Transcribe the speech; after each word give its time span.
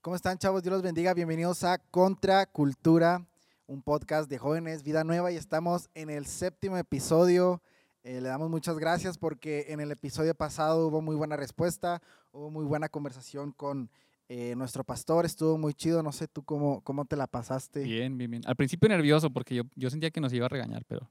¿Cómo 0.00 0.16
están, 0.16 0.38
chavos? 0.38 0.62
Dios 0.62 0.72
los 0.72 0.82
bendiga. 0.82 1.12
Bienvenidos 1.14 1.64
a 1.64 1.78
Contra 1.78 2.46
Cultura, 2.46 3.26
un 3.66 3.82
podcast 3.82 4.30
de 4.30 4.38
jóvenes, 4.38 4.82
vida 4.82 5.04
nueva, 5.04 5.32
y 5.32 5.36
estamos 5.36 5.90
en 5.94 6.08
el 6.10 6.26
séptimo 6.26 6.76
episodio. 6.76 7.60
Eh, 8.04 8.20
le 8.20 8.28
damos 8.28 8.48
muchas 8.48 8.78
gracias 8.78 9.18
porque 9.18 9.66
en 9.68 9.80
el 9.80 9.90
episodio 9.90 10.34
pasado 10.34 10.86
hubo 10.86 11.02
muy 11.02 11.16
buena 11.16 11.36
respuesta, 11.36 12.00
hubo 12.32 12.50
muy 12.50 12.64
buena 12.64 12.88
conversación 12.88 13.52
con 13.52 13.90
eh, 14.28 14.54
nuestro 14.56 14.84
pastor, 14.84 15.26
estuvo 15.26 15.58
muy 15.58 15.74
chido. 15.74 16.02
No 16.02 16.12
sé 16.12 16.28
tú 16.28 16.42
cómo, 16.44 16.80
cómo 16.82 17.04
te 17.04 17.16
la 17.16 17.26
pasaste. 17.26 17.80
Bien, 17.82 18.16
bien, 18.16 18.30
bien. 18.30 18.42
Al 18.46 18.56
principio 18.56 18.88
nervioso 18.88 19.30
porque 19.30 19.56
yo, 19.56 19.64
yo 19.74 19.90
sentía 19.90 20.10
que 20.10 20.20
nos 20.20 20.32
iba 20.32 20.46
a 20.46 20.48
regañar, 20.48 20.84
pero... 20.86 21.10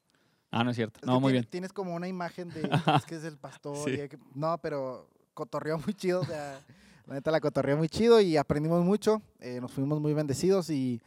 Ah, 0.49 0.63
no 0.63 0.69
es 0.71 0.77
cierto. 0.77 1.01
Es 1.01 1.05
No, 1.05 1.19
muy 1.19 1.33
tiene- 1.33 1.41
bien. 1.41 1.49
Tienes 1.51 1.73
como 1.73 1.93
una 1.93 2.07
imagen 2.07 2.49
de 2.49 2.61
es 2.97 3.05
que 3.05 3.15
es 3.15 3.23
el 3.25 3.37
pastor. 3.37 3.75
Sí. 3.83 3.91
y 4.01 4.07
que- 4.07 4.17
no, 4.33 4.57
pero 4.59 5.09
cotorreó 5.33 5.77
muy 5.77 5.93
chido. 5.93 6.21
O 6.21 6.25
sea, 6.25 6.61
la 7.07 7.15
neta 7.15 7.31
la 7.31 7.39
cotorreó 7.39 7.77
muy 7.77 7.89
chido 7.89 8.19
y 8.21 8.37
aprendimos 8.37 8.83
mucho. 8.83 9.21
eh, 9.39 9.59
nos 9.61 9.71
fuimos 9.71 9.99
muy 10.01 10.13
bendecidos 10.13 10.69
y 10.69 11.01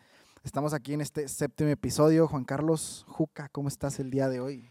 estamos 0.44 0.72
aquí 0.72 0.94
en 0.94 1.00
este 1.00 1.28
séptimo 1.28 1.70
episodio. 1.70 2.26
Juan 2.26 2.44
Carlos 2.44 3.04
Juca, 3.08 3.48
¿cómo 3.50 3.68
estás 3.68 3.98
el 4.00 4.10
día 4.10 4.28
de 4.28 4.40
hoy? 4.40 4.68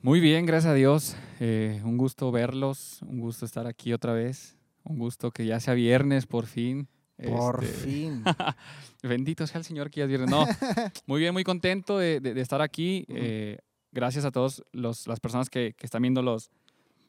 Muy 0.00 0.20
bien, 0.20 0.46
gracias 0.46 0.70
a 0.70 0.74
Dios. 0.74 1.16
Eh, 1.40 1.80
un 1.84 1.96
gusto 1.96 2.30
verlos, 2.30 3.00
un 3.02 3.18
gusto 3.20 3.44
estar 3.44 3.66
aquí 3.66 3.92
otra 3.92 4.12
vez. 4.12 4.56
Un 4.84 4.98
gusto 4.98 5.30
que 5.32 5.44
ya 5.44 5.58
sea 5.60 5.74
viernes 5.74 6.26
por 6.26 6.46
fin. 6.46 6.88
Por 7.22 7.64
Este, 7.64 7.76
fin. 7.88 8.22
Bendito 9.02 9.46
sea 9.48 9.58
el 9.58 9.64
Señor 9.64 9.90
que 9.90 9.98
ya 9.98 10.04
es 10.04 10.08
viernes. 10.08 10.30
No, 10.30 10.46
muy 11.06 11.20
bien, 11.20 11.32
muy 11.32 11.42
contento 11.42 11.98
de, 11.98 12.20
de- 12.20 12.32
de 12.34 12.40
estar 12.40 12.62
aquí. 12.62 13.04
Eh, 13.08 13.58
gracias 13.90 14.24
a 14.24 14.30
todas 14.30 14.62
las 14.72 15.18
personas 15.20 15.50
que, 15.50 15.74
que 15.76 15.84
están 15.86 16.02
viendo 16.02 16.22
los, 16.22 16.48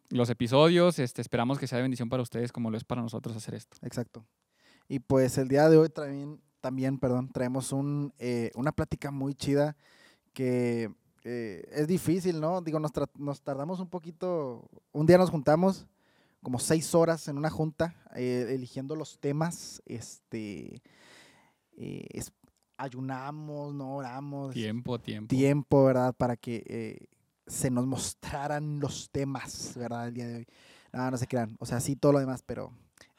los 0.09 0.30
episodios. 0.30 0.99
Este, 0.99 1.22
esperamos 1.22 1.59
que 1.59 1.68
sea 1.68 1.77
de 1.77 1.84
bendición 1.84 2.09
para 2.09 2.23
ustedes 2.23 2.52
como 2.52 2.70
lo 2.72 2.77
es 2.77 2.84
para 2.84 3.02
nosotros 3.02 3.36
hacer 3.36 3.55
esto. 3.55 3.77
Exacto. 3.81 4.26
Y 4.88 4.99
pues 4.99 5.38
el 5.38 5.48
día 5.48 5.70
de 5.70 5.77
hoy 5.77 5.90
también, 5.90 6.41
también 6.62 6.98
perdón, 6.99 7.30
traemos 7.32 7.71
un, 7.71 8.13
eh, 8.20 8.51
una 8.55 8.71
plática 8.71 9.12
muy 9.12 9.35
chida 9.35 9.76
que 10.34 10.91
eh, 11.24 11.63
es 11.71 11.88
difícil, 11.88 12.40
¿no? 12.40 12.62
Digo, 12.62 12.79
nos, 12.79 12.91
nos 13.16 13.41
tardamos 13.41 13.79
un 13.79 13.90
poquito, 13.90 14.68
un 14.91 15.05
día 15.05 15.18
nos 15.18 15.29
juntamos 15.29 15.85
como 16.41 16.57
seis 16.57 16.96
horas 16.96 17.27
en 17.27 17.38
una 17.38 17.49
junta 17.49 17.94
eh, 18.16 18.48
eligiendo 18.49 18.96
los 18.96 19.20
temas, 19.20 19.82
este, 19.85 20.82
eh, 21.77 22.05
es- 22.12 22.32
ayunamos, 22.77 23.73
no 23.76 23.96
oramos, 23.98 24.54
Tiempo, 24.54 24.98
tiempo. 24.99 25.27
tiempo, 25.27 25.84
¿verdad? 25.85 26.13
Para 26.16 26.38
que 26.38 27.10
se 27.49 27.69
nos 27.71 27.85
mostraran 27.85 28.79
los 28.79 29.09
temas, 29.11 29.73
¿verdad? 29.75 30.07
El 30.07 30.13
día 30.13 30.27
de 30.27 30.35
hoy. 30.37 30.47
No, 30.93 31.11
no 31.11 31.17
se 31.17 31.27
crean. 31.27 31.55
O 31.59 31.65
sea, 31.65 31.79
sí, 31.79 31.95
todo 31.95 32.13
lo 32.13 32.19
demás, 32.19 32.43
pero 32.45 32.71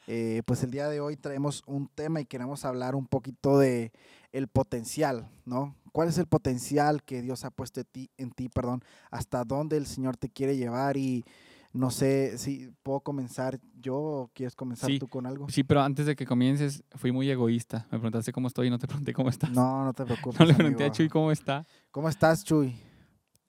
eh, 0.07 0.41
pues 0.45 0.63
el 0.63 0.71
día 0.71 0.89
de 0.89 0.99
hoy 0.99 1.15
traemos 1.17 1.63
un 1.67 1.87
tema 1.87 2.19
y 2.21 2.25
queremos 2.25 2.65
hablar 2.65 2.95
un 2.95 3.07
poquito 3.07 3.59
de 3.59 3.91
el 4.31 4.47
potencial, 4.47 5.29
¿no? 5.45 5.75
¿Cuál 5.91 6.07
es 6.09 6.17
el 6.17 6.25
potencial 6.25 7.03
que 7.03 7.21
Dios 7.21 7.43
ha 7.45 7.51
puesto 7.51 7.81
en 7.81 7.85
ti, 7.91 8.09
en 8.17 8.31
ti, 8.31 8.47
perdón? 8.49 8.81
¿Hasta 9.09 9.43
dónde 9.43 9.75
el 9.77 9.85
Señor 9.85 10.15
te 10.17 10.29
quiere 10.29 10.55
llevar? 10.55 10.95
Y 10.95 11.25
no 11.73 11.91
sé 11.91 12.37
si 12.37 12.71
puedo 12.83 13.01
comenzar 13.01 13.59
yo 13.81 13.95
o 13.97 14.31
quieres 14.33 14.55
comenzar 14.55 14.89
Sí. 14.89 14.99
tú 14.99 15.07
con 15.09 15.25
algo. 15.25 15.49
Sí, 15.49 15.63
pero 15.63 15.81
antes 15.81 16.05
de 16.05 16.15
que 16.15 16.25
comiences, 16.25 16.83
fui 16.95 17.11
muy 17.11 17.29
egoísta. 17.29 17.87
Me 17.91 17.99
preguntaste 17.99 18.31
cómo 18.31 18.47
estoy 18.47 18.67
y 18.67 18.69
no 18.69 18.79
te 18.79 18.87
pregunté 18.87 19.13
cómo 19.13 19.29
estás. 19.29 19.51
No, 19.51 19.83
no 19.83 19.93
te 19.93 20.05
preocupes. 20.05 20.39
No 20.39 20.45
le 20.45 20.53
pregunté 20.53 20.85
a. 20.85 20.91
Chuy 20.91 21.09
cómo 21.09 21.31
está. 21.31 21.65
¿Cómo 21.91 22.07
estás, 22.07 22.43
Chuy? 22.45 22.73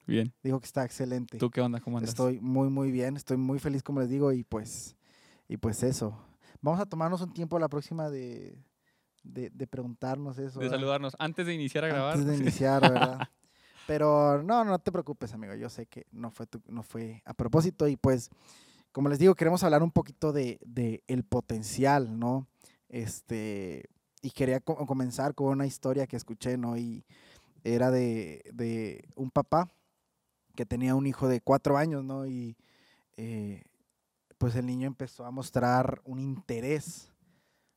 Bien. 0.06 0.32
Dijo 0.42 0.58
que 0.60 0.66
está 0.66 0.84
excelente. 0.84 1.38
¿Tú 1.38 1.50
qué 1.50 1.60
onda? 1.60 1.80
¿Cómo 1.80 1.98
andas? 1.98 2.10
Estoy 2.10 2.40
muy, 2.40 2.68
muy 2.68 2.90
bien, 2.90 3.16
estoy 3.16 3.36
muy 3.36 3.58
feliz, 3.58 3.82
como 3.82 4.00
les 4.00 4.08
digo, 4.08 4.32
y 4.32 4.44
pues, 4.44 4.96
y 5.48 5.56
pues 5.56 5.82
eso. 5.82 6.18
Vamos 6.60 6.80
a 6.80 6.86
tomarnos 6.86 7.20
un 7.20 7.32
tiempo 7.32 7.58
la 7.58 7.68
próxima 7.68 8.10
de, 8.10 8.56
de, 9.22 9.50
de 9.50 9.66
preguntarnos 9.66 10.38
eso. 10.38 10.58
de 10.60 10.66
¿verdad? 10.66 10.76
saludarnos. 10.78 11.16
Antes 11.18 11.46
de 11.46 11.54
iniciar 11.54 11.84
a 11.84 11.88
grabar. 11.88 12.14
Antes 12.16 12.26
de 12.26 12.36
iniciar, 12.36 12.80
¿verdad? 12.88 13.28
Pero 13.86 14.42
no, 14.42 14.64
no 14.64 14.78
te 14.78 14.92
preocupes, 14.92 15.32
amigo. 15.34 15.54
Yo 15.54 15.68
sé 15.68 15.86
que 15.86 16.06
no 16.12 16.30
fue, 16.30 16.46
tu- 16.46 16.62
no 16.68 16.82
fue 16.82 17.22
a 17.24 17.34
propósito. 17.34 17.88
Y 17.88 17.96
pues, 17.96 18.30
como 18.92 19.08
les 19.08 19.18
digo, 19.18 19.34
queremos 19.34 19.62
hablar 19.64 19.82
un 19.82 19.90
poquito 19.90 20.32
de, 20.32 20.58
de 20.64 21.02
el 21.08 21.24
potencial, 21.24 22.18
¿no? 22.18 22.46
Este, 22.88 23.88
y 24.20 24.30
quería 24.30 24.60
co- 24.60 24.86
comenzar 24.86 25.34
con 25.34 25.48
una 25.48 25.66
historia 25.66 26.06
que 26.06 26.16
escuché, 26.16 26.56
¿no? 26.56 26.76
Y 26.76 27.04
era 27.64 27.90
de, 27.90 28.42
de 28.52 29.04
un 29.16 29.30
papá 29.30 29.68
que 30.54 30.66
tenía 30.66 30.94
un 30.94 31.06
hijo 31.06 31.28
de 31.28 31.40
cuatro 31.40 31.76
años, 31.76 32.04
¿no? 32.04 32.26
Y 32.26 32.56
eh, 33.16 33.62
pues 34.38 34.56
el 34.56 34.66
niño 34.66 34.86
empezó 34.86 35.24
a 35.24 35.30
mostrar 35.30 36.00
un 36.04 36.18
interés, 36.18 37.10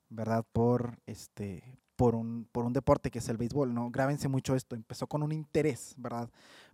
¿verdad? 0.10 0.46
Por 0.52 1.00
este, 1.06 1.78
por 1.96 2.16
un, 2.16 2.48
por 2.52 2.66
un 2.66 2.74
deporte 2.74 3.12
que 3.12 3.20
es 3.20 3.30
el 3.30 3.38
béisbol, 3.38 3.74
¿no? 3.74 3.90
Grábense 3.92 4.28
mucho 4.28 4.56
esto. 4.56 4.76
Empezó 4.76 5.08
con 5.08 5.24
un 5.24 5.32
interés, 5.32 5.94
¿verdad? 5.98 6.30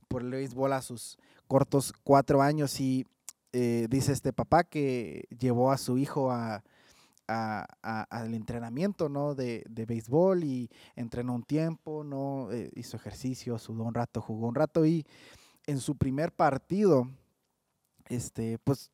Por 0.08 0.22
el 0.22 0.32
béisbol 0.32 0.74
a 0.74 0.82
sus 0.82 1.18
cortos 1.48 1.94
cuatro 2.04 2.42
años 2.42 2.80
y 2.80 3.06
eh, 3.54 3.88
dice 3.90 4.14
este 4.14 4.34
papá 4.34 4.64
que 4.64 5.26
llevó 5.38 5.72
a 5.72 5.78
su 5.78 5.98
hijo 5.98 6.32
a, 6.32 6.64
al 7.28 8.34
entrenamiento, 8.34 9.08
¿no? 9.08 9.36
De, 9.36 9.64
de 9.70 9.86
béisbol 9.86 10.44
y 10.44 10.70
entrenó 10.96 11.34
un 11.34 11.44
tiempo, 11.44 12.04
¿no? 12.04 12.52
Eh, 12.52 12.70
hizo 12.76 12.98
ejercicio, 12.98 13.58
sudó 13.58 13.84
un 13.84 13.94
rato, 13.94 14.22
jugó 14.22 14.48
un 14.48 14.56
rato 14.56 14.86
y 14.86 15.06
en 15.68 15.80
su 15.80 15.96
primer 15.96 16.32
partido, 16.32 17.08
este, 18.10 18.58
pues, 18.60 18.92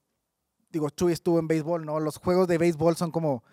digo, 0.70 0.90
Chuy 0.90 1.14
estuvo 1.14 1.40
en 1.40 1.48
béisbol, 1.48 1.86
¿no? 1.86 2.00
Los 2.00 2.18
juegos 2.18 2.48
de 2.48 2.58
béisbol 2.58 2.96
son 2.96 3.12
como, 3.12 3.44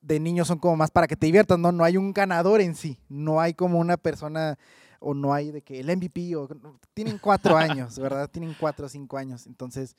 de 0.00 0.20
niños 0.20 0.48
son 0.48 0.58
como 0.58 0.76
más 0.76 0.90
para 0.90 1.06
que 1.06 1.16
te 1.16 1.26
diviertas, 1.26 1.58
¿no? 1.58 1.72
No 1.72 1.84
hay 1.84 1.96
un 1.96 2.12
ganador 2.12 2.60
en 2.60 2.74
sí, 2.74 2.98
no 3.08 3.40
hay 3.40 3.54
como 3.54 3.78
una 3.78 3.96
persona, 3.96 4.58
o 5.00 5.14
no 5.14 5.32
hay 5.34 5.50
de 5.50 5.62
que 5.62 5.80
el 5.80 5.94
MVP, 5.94 6.36
o, 6.36 6.48
tienen 6.94 7.18
cuatro 7.18 7.56
años, 7.56 7.98
¿verdad? 7.98 8.30
Tienen 8.30 8.54
cuatro 8.58 8.86
o 8.86 8.88
cinco 8.88 9.16
años. 9.16 9.46
Entonces, 9.46 9.96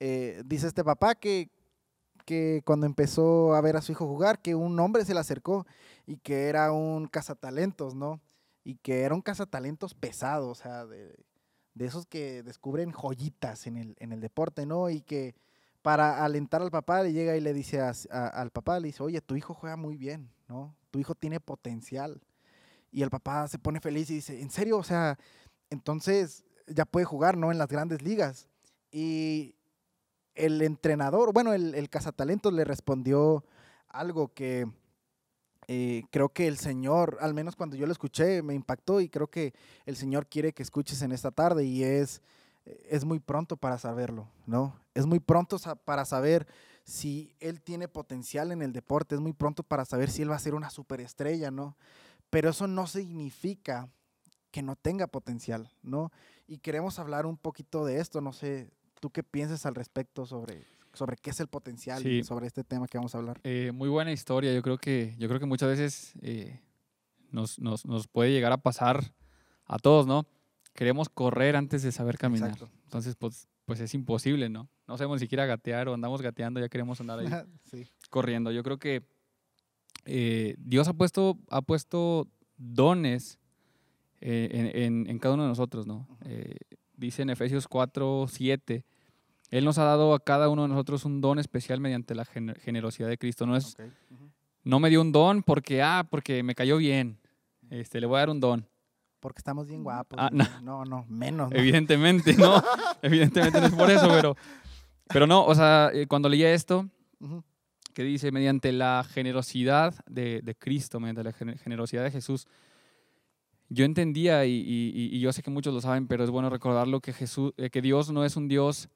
eh, 0.00 0.42
dice 0.44 0.66
este 0.66 0.84
papá 0.84 1.14
que, 1.14 1.50
que 2.24 2.62
cuando 2.64 2.86
empezó 2.86 3.54
a 3.54 3.60
ver 3.60 3.76
a 3.76 3.82
su 3.82 3.92
hijo 3.92 4.06
jugar, 4.06 4.40
que 4.40 4.54
un 4.54 4.78
hombre 4.80 5.04
se 5.04 5.14
le 5.14 5.20
acercó 5.20 5.66
y 6.06 6.16
que 6.16 6.48
era 6.48 6.72
un 6.72 7.06
cazatalentos, 7.06 7.94
¿no? 7.94 8.20
Y 8.64 8.76
que 8.76 9.02
era 9.02 9.14
un 9.14 9.22
cazatalentos 9.22 9.94
pesado, 9.94 10.48
o 10.48 10.54
sea, 10.54 10.86
de, 10.86 11.14
de 11.74 11.86
esos 11.86 12.06
que 12.06 12.42
descubren 12.42 12.92
joyitas 12.92 13.66
en 13.66 13.76
el, 13.76 13.96
en 13.98 14.12
el 14.12 14.20
deporte, 14.20 14.66
¿no? 14.66 14.90
Y 14.90 15.00
que 15.02 15.34
para 15.82 16.24
alentar 16.24 16.62
al 16.62 16.70
papá 16.70 17.02
le 17.02 17.12
llega 17.12 17.36
y 17.36 17.40
le 17.40 17.52
dice 17.52 17.80
al 17.80 18.50
papá, 18.50 18.78
le 18.78 18.88
dice, 18.88 19.02
oye, 19.02 19.20
tu 19.20 19.36
hijo 19.36 19.54
juega 19.54 19.76
muy 19.76 19.96
bien, 19.96 20.30
¿no? 20.48 20.76
Tu 20.90 21.00
hijo 21.00 21.14
tiene 21.14 21.40
potencial. 21.40 22.22
Y 22.90 23.02
el 23.02 23.10
papá 23.10 23.48
se 23.48 23.58
pone 23.58 23.80
feliz 23.80 24.10
y 24.10 24.16
dice, 24.16 24.40
¿en 24.40 24.50
serio? 24.50 24.78
O 24.78 24.84
sea, 24.84 25.18
entonces 25.70 26.44
ya 26.66 26.84
puede 26.84 27.06
jugar, 27.06 27.36
¿no? 27.36 27.50
En 27.50 27.58
las 27.58 27.68
grandes 27.68 28.02
ligas. 28.02 28.48
Y 28.90 29.56
el 30.34 30.62
entrenador, 30.62 31.32
bueno, 31.32 31.52
el 31.54 31.88
cazatalentos 31.90 32.52
le 32.52 32.64
respondió 32.64 33.44
algo 33.88 34.32
que 34.32 34.66
eh, 35.68 36.02
creo 36.10 36.28
que 36.28 36.48
el 36.48 36.58
Señor, 36.58 37.18
al 37.20 37.34
menos 37.34 37.56
cuando 37.56 37.76
yo 37.76 37.86
lo 37.86 37.92
escuché, 37.92 38.42
me 38.42 38.54
impactó 38.54 39.00
y 39.00 39.08
creo 39.08 39.28
que 39.28 39.54
el 39.86 39.96
Señor 39.96 40.26
quiere 40.26 40.52
que 40.52 40.62
escuches 40.62 41.02
en 41.02 41.12
esta 41.12 41.30
tarde 41.30 41.64
y 41.64 41.84
es, 41.84 42.20
es 42.64 43.04
muy 43.04 43.20
pronto 43.20 43.56
para 43.56 43.78
saberlo, 43.78 44.28
¿no? 44.46 44.76
Es 44.94 45.06
muy 45.06 45.20
pronto 45.20 45.56
para 45.84 46.04
saber 46.04 46.46
si 46.84 47.34
Él 47.40 47.60
tiene 47.62 47.88
potencial 47.88 48.52
en 48.52 48.62
el 48.62 48.72
deporte, 48.72 49.14
es 49.14 49.20
muy 49.20 49.32
pronto 49.32 49.62
para 49.62 49.84
saber 49.84 50.10
si 50.10 50.22
Él 50.22 50.30
va 50.30 50.36
a 50.36 50.40
ser 50.40 50.54
una 50.54 50.70
superestrella, 50.70 51.50
¿no? 51.50 51.76
Pero 52.30 52.50
eso 52.50 52.66
no 52.66 52.86
significa 52.86 53.88
que 54.50 54.62
no 54.62 54.76
tenga 54.76 55.06
potencial, 55.06 55.70
¿no? 55.82 56.10
Y 56.46 56.58
queremos 56.58 56.98
hablar 56.98 57.24
un 57.26 57.36
poquito 57.36 57.84
de 57.84 58.00
esto, 58.00 58.20
no 58.20 58.32
sé, 58.32 58.70
¿tú 59.00 59.10
qué 59.10 59.22
piensas 59.22 59.64
al 59.64 59.74
respecto 59.74 60.26
sobre, 60.26 60.66
sobre 60.94 61.16
qué 61.16 61.30
es 61.30 61.40
el 61.40 61.46
potencial 61.48 62.06
y 62.06 62.22
sobre 62.24 62.46
este 62.46 62.64
tema 62.64 62.86
que 62.86 62.98
vamos 62.98 63.14
a 63.14 63.18
hablar? 63.18 63.40
Eh, 63.44 63.72
muy 63.72 63.88
buena 63.88 64.12
historia. 64.12 64.52
Yo 64.52 64.62
creo 64.62 64.78
que, 64.78 65.14
yo 65.18 65.28
creo 65.28 65.40
que 65.40 65.46
muchas 65.46 65.68
veces 65.68 66.12
eh, 66.22 66.60
nos, 67.30 67.58
nos- 67.58 67.86
nos 67.86 68.06
puede 68.08 68.30
llegar 68.32 68.52
a 68.52 68.58
pasar 68.58 69.14
a 69.66 69.78
todos, 69.78 70.06
¿no? 70.06 70.26
Queremos 70.74 71.08
correr 71.08 71.56
antes 71.56 71.82
de 71.82 71.92
saber 71.92 72.18
caminar. 72.18 72.50
Exacto. 72.50 72.70
Entonces, 72.84 73.16
pues, 73.16 73.48
pues 73.64 73.80
es 73.80 73.94
imposible, 73.94 74.48
¿no? 74.48 74.68
No 74.86 74.96
sabemos 74.98 75.16
ni 75.16 75.20
siquiera 75.26 75.46
gatear 75.46 75.88
o 75.88 75.94
andamos 75.94 76.20
gateando, 76.22 76.60
ya 76.60 76.68
queremos 76.68 77.00
andar 77.00 77.18
ahí 77.20 77.26
sí, 77.70 77.86
corriendo. 78.10 78.50
Yo 78.52 78.62
creo 78.62 78.78
que 78.78 79.02
eh, 80.04 80.54
Dios 80.58 80.88
ha 80.88 80.92
puesto, 80.94 81.38
ha 81.50 81.62
puesto 81.62 82.28
dones 82.56 83.38
en, 84.20 84.66
en- 84.76 85.10
en 85.10 85.18
cada 85.18 85.34
uno 85.34 85.44
de 85.44 85.48
nosotros, 85.48 85.86
¿no? 85.86 86.06
Dice 86.96 87.22
en 87.22 87.30
Efesios 87.30 87.66
4, 87.66 88.26
7, 88.28 88.84
Él 89.52 89.66
nos 89.66 89.76
ha 89.76 89.84
dado 89.84 90.14
a 90.14 90.18
cada 90.18 90.48
uno 90.48 90.62
de 90.62 90.68
nosotros 90.68 91.04
un 91.04 91.20
don 91.20 91.38
especial 91.38 91.78
mediante 91.78 92.14
la 92.14 92.24
gener- 92.24 92.58
generosidad 92.58 93.08
de 93.08 93.18
Cristo. 93.18 93.46
No 93.46 93.54
es, 93.54 93.76
no 94.64 94.80
me 94.80 94.88
dio 94.88 95.02
un 95.02 95.12
don 95.12 95.42
porque, 95.42 95.82
ah, 95.82 96.08
porque 96.10 96.42
me 96.42 96.54
cayó 96.54 96.78
bien. 96.78 97.18
Este, 97.68 98.00
le 98.00 98.06
voy 98.06 98.16
a 98.16 98.20
dar 98.20 98.30
un 98.30 98.40
don. 98.40 98.66
Porque 99.20 99.40
estamos 99.40 99.68
bien 99.68 99.84
guapos. 99.84 100.18
Ah, 100.20 100.30
güey. 100.32 100.46
no, 100.62 100.86
no, 100.86 101.04
menos. 101.06 101.50
¿no? 101.50 101.56
Evidentemente, 101.56 102.34
no. 102.34 102.62
Evidentemente 103.02 103.60
no 103.60 103.66
es 103.66 103.74
por 103.74 103.90
eso, 103.90 104.08
pero, 104.08 104.36
pero 105.06 105.26
no, 105.26 105.44
o 105.44 105.54
sea, 105.54 105.90
eh, 105.92 106.06
cuando 106.06 106.30
leía 106.30 106.52
esto, 106.54 106.88
que 107.92 108.02
dice, 108.04 108.32
mediante 108.32 108.72
la 108.72 109.04
generosidad 109.06 109.94
de, 110.06 110.40
de 110.40 110.54
Cristo, 110.54 110.98
mediante 110.98 111.24
la 111.24 111.32
generosidad 111.58 112.04
de 112.04 112.10
Jesús, 112.10 112.48
yo 113.68 113.84
entendía, 113.84 114.46
y, 114.46 114.64
y, 114.66 115.20
yo 115.20 115.30
sé 115.32 115.42
que 115.42 115.50
muchos 115.50 115.74
lo 115.74 115.82
saben, 115.82 116.06
pero 116.06 116.24
es 116.24 116.30
bueno 116.30 116.48
recordarlo, 116.48 117.00
que, 117.00 117.12
Jesús, 117.12 117.52
eh, 117.58 117.68
que 117.68 117.82
Dios 117.82 118.10
no 118.10 118.24
es 118.24 118.36
un 118.36 118.48
Dios 118.48 118.88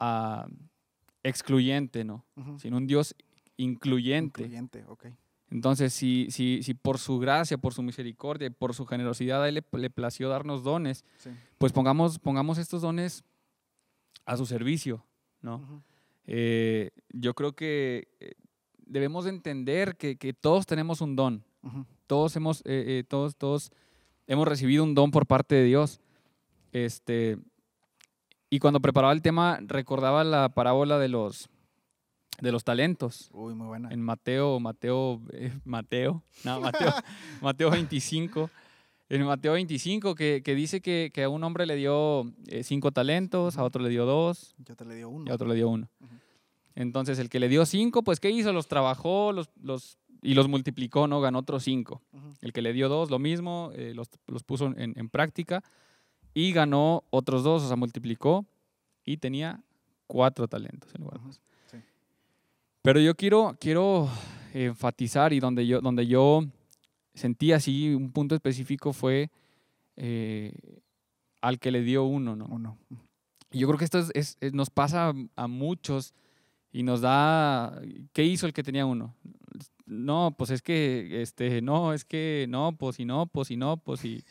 uh, 0.00 0.48
excluyente, 1.22 2.04
¿no? 2.04 2.24
Sino 2.58 2.76
un 2.76 2.86
Dios 2.86 3.14
incluyente. 3.56 4.42
Incluyente, 4.42 4.84
ok. 4.86 5.06
Entonces, 5.50 5.94
si, 5.94 6.28
si, 6.30 6.62
si 6.62 6.74
por 6.74 6.98
su 6.98 7.18
gracia, 7.18 7.56
por 7.56 7.72
su 7.72 7.82
misericordia, 7.82 8.50
por 8.50 8.74
su 8.74 8.84
generosidad, 8.84 9.42
a 9.42 9.48
Él 9.48 9.54
le, 9.54 9.78
le 9.78 9.90
plació 9.90 10.28
darnos 10.28 10.62
dones, 10.62 11.04
pues 11.56 11.72
pongamos, 11.72 12.18
pongamos 12.18 12.58
estos 12.58 12.82
dones 12.82 13.24
a 14.26 14.36
su 14.36 14.44
servicio, 14.44 15.04
¿no? 15.40 15.82
Eh, 16.26 16.90
yo 17.08 17.32
creo 17.32 17.52
que 17.52 18.08
eh, 18.20 18.32
debemos 18.84 19.24
entender 19.26 19.96
que, 19.96 20.16
que, 20.16 20.34
todos 20.34 20.66
tenemos 20.66 21.00
un 21.00 21.16
don. 21.16 21.44
Todos 22.06 22.36
hemos, 22.36 22.62
eh, 22.66 23.04
todos, 23.08 23.36
todos 23.36 23.70
hemos 24.26 24.46
recibido 24.46 24.84
un 24.84 24.94
don 24.94 25.10
por 25.10 25.26
parte 25.26 25.54
de 25.54 25.64
Dios. 25.64 26.00
Este, 26.72 27.38
y 28.50 28.58
cuando 28.58 28.80
preparaba 28.80 29.12
el 29.12 29.22
tema, 29.22 29.58
recordaba 29.62 30.24
la 30.24 30.48
parábola 30.48 30.98
de 30.98 31.08
los, 31.08 31.48
de 32.40 32.52
los 32.52 32.64
talentos. 32.64 33.28
Uy, 33.32 33.54
muy 33.54 33.66
buena. 33.66 33.90
En 33.90 34.00
Mateo, 34.00 34.58
Mateo, 34.60 35.20
Mateo, 35.64 36.22
no, 36.44 36.60
Mateo, 36.60 36.92
Mateo 37.40 37.70
25. 37.70 38.50
En 39.10 39.24
Mateo 39.24 39.52
25, 39.54 40.14
que, 40.14 40.42
que 40.44 40.54
dice 40.54 40.80
que, 40.82 41.10
que, 41.12 41.24
a 41.24 41.28
un 41.30 41.42
hombre 41.42 41.64
le 41.64 41.76
dio 41.76 42.30
cinco 42.62 42.92
talentos, 42.92 43.56
a 43.56 43.64
otro 43.64 43.82
le 43.82 43.88
dio 43.88 44.04
dos. 44.04 44.54
Y 44.58 44.70
a 44.70 44.74
otro 44.74 44.86
le 44.86 44.96
dio 44.96 45.08
uno. 45.08 45.24
Y 45.26 45.30
a 45.30 45.34
otro 45.34 45.48
le 45.48 45.54
dio 45.54 45.68
uno. 45.68 45.88
Entonces, 46.74 47.18
el 47.18 47.28
que 47.28 47.40
le 47.40 47.48
dio 47.48 47.64
cinco, 47.66 48.02
pues, 48.02 48.20
¿qué 48.20 48.30
hizo? 48.30 48.52
Los 48.52 48.68
trabajó 48.68 49.32
los, 49.32 49.50
los, 49.62 49.98
y 50.22 50.34
los 50.34 50.46
multiplicó, 50.48 51.08
¿no? 51.08 51.20
Ganó 51.20 51.40
otros 51.40 51.64
cinco. 51.64 52.02
El 52.42 52.52
que 52.52 52.62
le 52.62 52.72
dio 52.72 52.88
dos, 52.88 53.10
lo 53.10 53.18
mismo, 53.18 53.70
eh, 53.74 53.92
los, 53.94 54.08
los, 54.26 54.44
puso 54.44 54.66
en, 54.66 54.94
en, 54.96 55.08
práctica 55.08 55.64
y 56.38 56.52
ganó 56.52 57.02
otros 57.10 57.42
dos, 57.42 57.64
o 57.64 57.66
sea, 57.66 57.74
multiplicó 57.74 58.46
y 59.04 59.16
tenía 59.16 59.60
cuatro 60.06 60.46
talentos 60.46 60.94
en 60.94 61.00
lugar 61.02 61.20
de 61.20 61.82
Pero 62.80 63.00
yo 63.00 63.16
quiero, 63.16 63.56
quiero 63.58 64.08
enfatizar 64.54 65.32
y 65.32 65.40
donde 65.40 65.66
yo, 65.66 65.80
donde 65.80 66.06
yo 66.06 66.44
sentí 67.12 67.50
así 67.50 67.92
un 67.92 68.12
punto 68.12 68.36
específico 68.36 68.92
fue 68.92 69.32
eh, 69.96 70.52
al 71.40 71.58
que 71.58 71.72
le 71.72 71.82
dio 71.82 72.04
uno, 72.04 72.36
¿no? 72.36 72.46
Uno. 72.46 72.78
Yo 73.50 73.66
creo 73.66 73.76
que 73.76 73.86
esto 73.86 73.98
es, 74.14 74.38
nos 74.52 74.70
pasa 74.70 75.12
a 75.34 75.48
muchos 75.48 76.14
y 76.70 76.84
nos 76.84 77.00
da, 77.00 77.82
¿qué 78.12 78.22
hizo 78.22 78.46
el 78.46 78.52
que 78.52 78.62
tenía 78.62 78.86
uno? 78.86 79.12
No, 79.86 80.36
pues 80.38 80.50
es 80.50 80.62
que, 80.62 81.20
este, 81.20 81.62
no, 81.62 81.92
es 81.92 82.04
que, 82.04 82.46
no, 82.48 82.76
pues 82.78 83.00
y 83.00 83.04
no, 83.04 83.26
pues 83.26 83.50
y 83.50 83.56
no, 83.56 83.76
pues 83.78 84.04
y... 84.04 84.22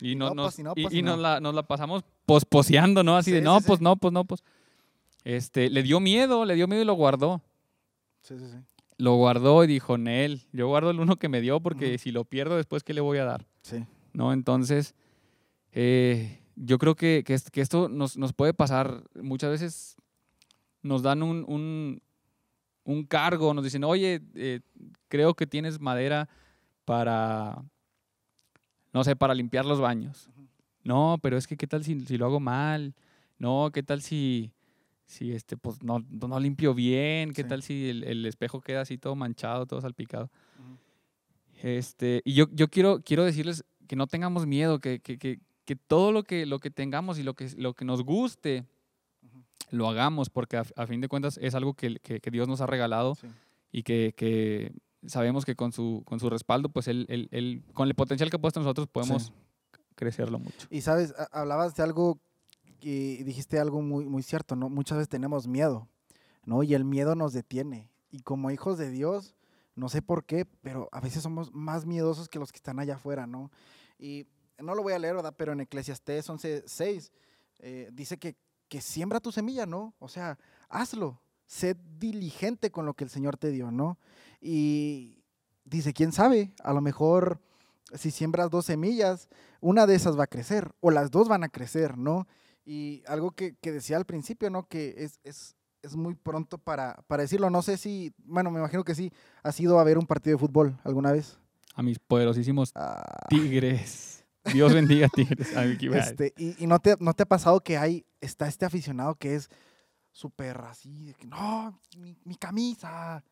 Y, 0.00 0.14
no, 0.14 0.34
nos, 0.34 0.58
y, 0.58 0.62
pues, 0.62 1.02
nos, 1.02 1.18
la, 1.18 1.40
nos, 1.40 1.54
la, 1.54 1.62
pasamos 1.62 2.04
posposeando, 2.26 3.02
¿no? 3.02 3.16
Así 3.16 3.32
de, 3.32 3.40
no, 3.40 3.60
pues 3.60 3.80
no, 3.80 3.96
pues 3.96 4.12
no, 4.12 4.24
pues. 4.24 4.44
Este, 5.24 5.70
le 5.70 5.82
dio 5.82 6.00
miedo, 6.00 6.44
le 6.44 6.54
dio 6.54 6.68
miedo 6.68 6.82
y 6.82 6.84
lo 6.84 6.94
guardó. 6.94 7.42
Sí, 8.20 8.38
sí, 8.38 8.44
sí. 8.48 8.58
Lo 8.98 9.16
guardó 9.16 9.64
y 9.64 9.66
dijo, 9.66 9.98
Nel, 9.98 10.42
yo 10.52 10.68
guardo 10.68 10.90
el 10.90 11.00
uno 11.00 11.16
que 11.16 11.28
me 11.28 11.40
dio 11.40 11.60
porque 11.60 11.98
si 11.98 12.12
lo 12.12 12.24
pierdo 12.24 12.56
después, 12.56 12.82
¿qué 12.82 12.94
le 12.94 13.00
voy 13.00 13.18
a 13.18 13.24
dar? 13.24 13.46
Sí. 13.62 13.84
¿No? 14.12 14.32
Entonces, 14.32 14.94
eh, 15.72 16.40
yo 16.54 16.78
creo 16.78 16.94
que, 16.94 17.22
que, 17.24 17.60
esto 17.60 17.88
nos, 17.88 18.16
nos, 18.16 18.32
puede 18.32 18.54
pasar 18.54 19.04
muchas 19.14 19.50
veces 19.50 19.96
nos 20.82 21.02
dan 21.02 21.22
un, 21.22 22.00
un, 22.84 23.04
cargo, 23.04 23.52
nos 23.52 23.64
dicen, 23.64 23.84
oye, 23.84 24.22
eh, 24.34 24.60
creo 25.08 25.34
que 25.34 25.46
tienes 25.46 25.80
madera 25.80 26.28
para, 26.84 27.62
no 28.96 29.04
sé, 29.04 29.14
para 29.14 29.34
limpiar 29.34 29.66
los 29.66 29.78
baños. 29.78 30.30
No, 30.82 31.18
pero 31.20 31.36
es 31.36 31.46
que 31.46 31.58
qué 31.58 31.66
tal 31.66 31.84
si, 31.84 32.00
si, 32.06 32.16
lo 32.16 32.24
hago 32.24 32.40
mal. 32.40 32.94
No, 33.38 33.70
qué 33.70 33.82
tal 33.82 34.00
si, 34.00 34.52
si 35.04 35.32
este, 35.32 35.58
pues 35.58 35.82
no, 35.82 35.98
no 36.08 36.40
limpio 36.40 36.72
bien. 36.72 37.34
Qué 37.34 37.44
tal 37.44 37.62
si 37.62 37.90
el, 37.90 38.24
espejo 38.24 38.62
queda 38.62 38.80
así 38.80 38.96
todo 38.96 39.14
manchado, 39.14 39.66
todo 39.66 39.82
salpicado. 39.82 40.30
Este, 41.62 42.22
y 42.24 42.32
yo, 42.32 42.46
yo 42.52 42.68
quiero, 42.68 43.02
quiero 43.04 43.26
decirles 43.26 43.66
que 43.86 43.96
no 43.96 44.06
tengamos 44.06 44.46
miedo, 44.46 44.78
que, 44.78 45.00
que, 45.00 45.18
que, 45.18 45.40
que 45.66 45.76
todo 45.76 46.10
lo 46.10 46.22
que, 46.22 46.46
lo 46.46 46.58
que 46.58 46.70
tengamos 46.70 47.18
y 47.18 47.22
lo 47.22 47.34
que, 47.34 47.50
lo 47.58 47.74
que 47.74 47.84
nos 47.84 48.02
guste, 48.02 48.64
lo 49.70 49.90
hagamos, 49.90 50.30
porque 50.30 50.56
a, 50.56 50.86
fin 50.86 51.02
de 51.02 51.08
cuentas 51.08 51.38
es 51.42 51.54
algo 51.54 51.74
que, 51.74 51.96
que, 51.96 52.30
Dios 52.30 52.48
nos 52.48 52.62
ha 52.62 52.66
regalado 52.66 53.18
y 53.70 53.82
que, 53.82 54.14
que, 54.16 54.72
sabemos 55.08 55.44
que 55.44 55.54
con 55.54 55.72
su, 55.72 56.02
con 56.04 56.20
su 56.20 56.30
respaldo, 56.30 56.68
pues 56.68 56.88
él, 56.88 57.06
él, 57.08 57.64
con 57.74 57.88
el 57.88 57.94
potencial 57.94 58.30
que 58.30 58.36
ha 58.36 58.40
puesto 58.40 58.60
nosotros 58.60 58.88
podemos 58.88 59.32
crecerlo 59.94 60.38
mucho. 60.38 60.66
Y 60.70 60.82
sabes, 60.82 61.14
hablabas 61.32 61.74
de 61.74 61.82
algo 61.82 62.18
y 62.80 63.22
dijiste 63.24 63.58
algo 63.58 63.82
muy, 63.82 64.04
muy 64.04 64.22
cierto, 64.22 64.56
¿no? 64.56 64.68
Muchas 64.68 64.98
veces 64.98 65.08
tenemos 65.08 65.46
miedo, 65.48 65.88
¿no? 66.44 66.62
Y 66.62 66.74
el 66.74 66.84
miedo 66.84 67.14
nos 67.14 67.32
detiene. 67.32 67.90
Y 68.10 68.20
como 68.20 68.50
hijos 68.50 68.78
de 68.78 68.90
Dios, 68.90 69.34
no 69.74 69.88
sé 69.88 70.02
por 70.02 70.24
qué, 70.24 70.46
pero 70.62 70.88
a 70.92 71.00
veces 71.00 71.22
somos 71.22 71.52
más 71.52 71.86
miedosos 71.86 72.28
que 72.28 72.38
los 72.38 72.52
que 72.52 72.58
están 72.58 72.78
allá 72.78 72.94
afuera, 72.94 73.26
¿no? 73.26 73.50
Y 73.98 74.26
no 74.58 74.74
lo 74.74 74.82
voy 74.82 74.92
a 74.92 74.98
leer, 74.98 75.16
¿verdad? 75.16 75.34
Pero 75.36 75.52
en 75.52 75.60
Eclesiastés 75.60 76.28
11.6 76.28 77.10
eh, 77.58 77.90
dice 77.92 78.18
que 78.18 78.36
que 78.68 78.80
siembra 78.80 79.20
tu 79.20 79.32
semilla, 79.32 79.66
¿no? 79.66 79.94
O 79.98 80.08
sea, 80.08 80.38
hazlo, 80.68 81.20
sé 81.46 81.76
diligente 81.98 82.70
con 82.70 82.86
lo 82.86 82.94
que 82.94 83.04
el 83.04 83.10
Señor 83.10 83.36
te 83.36 83.50
dio, 83.50 83.70
¿no? 83.70 83.98
Y 84.40 85.22
dice, 85.64 85.92
¿quién 85.92 86.12
sabe? 86.12 86.52
A 86.62 86.72
lo 86.72 86.80
mejor 86.80 87.40
si 87.94 88.10
siembras 88.10 88.50
dos 88.50 88.66
semillas, 88.66 89.28
una 89.60 89.86
de 89.86 89.94
esas 89.94 90.18
va 90.18 90.24
a 90.24 90.28
crecer 90.28 90.72
o 90.80 90.90
las 90.90 91.10
dos 91.10 91.28
van 91.28 91.44
a 91.44 91.48
crecer, 91.48 91.96
¿no? 91.96 92.26
Y 92.64 93.02
algo 93.06 93.30
que, 93.30 93.56
decía 93.62 93.96
al 93.96 94.06
principio, 94.06 94.50
¿no? 94.50 94.66
Que 94.66 94.94
es, 94.98 95.20
es, 95.22 95.54
muy 95.94 96.16
pronto 96.16 96.58
para, 96.58 96.96
para, 97.06 97.22
decirlo. 97.22 97.48
No 97.48 97.62
sé 97.62 97.76
si, 97.76 98.12
bueno, 98.24 98.50
me 98.50 98.58
imagino 98.58 98.82
que 98.82 98.96
sí, 98.96 99.12
has 99.44 99.58
ido 99.60 99.78
a 99.78 99.84
ver 99.84 99.98
un 99.98 100.06
partido 100.06 100.36
de 100.36 100.40
fútbol 100.40 100.76
alguna 100.82 101.12
vez. 101.12 101.38
A 101.76 101.82
mis 101.82 102.00
poderosísimos 102.00 102.72
ah. 102.74 103.26
Tigres. 103.28 104.24
Dios 104.52 104.74
bendiga 104.74 105.06
a 105.06 105.10
Tigres. 105.10 105.54
Este, 106.08 106.34
y, 106.36 106.62
y 106.62 106.66
no, 106.66 106.80
te, 106.80 106.96
no 106.98 107.14
te 107.14 107.22
ha 107.22 107.26
pasado 107.26 107.60
que 107.60 107.78
hay, 107.78 108.04
está 108.20 108.48
este 108.48 108.64
aficionado 108.64 109.14
que 109.14 109.36
es 109.36 109.48
súper 110.16 110.56
así, 110.62 111.04
de 111.04 111.14
que 111.14 111.26
no, 111.26 111.78
mi, 112.24 112.36
camisa, 112.36 113.22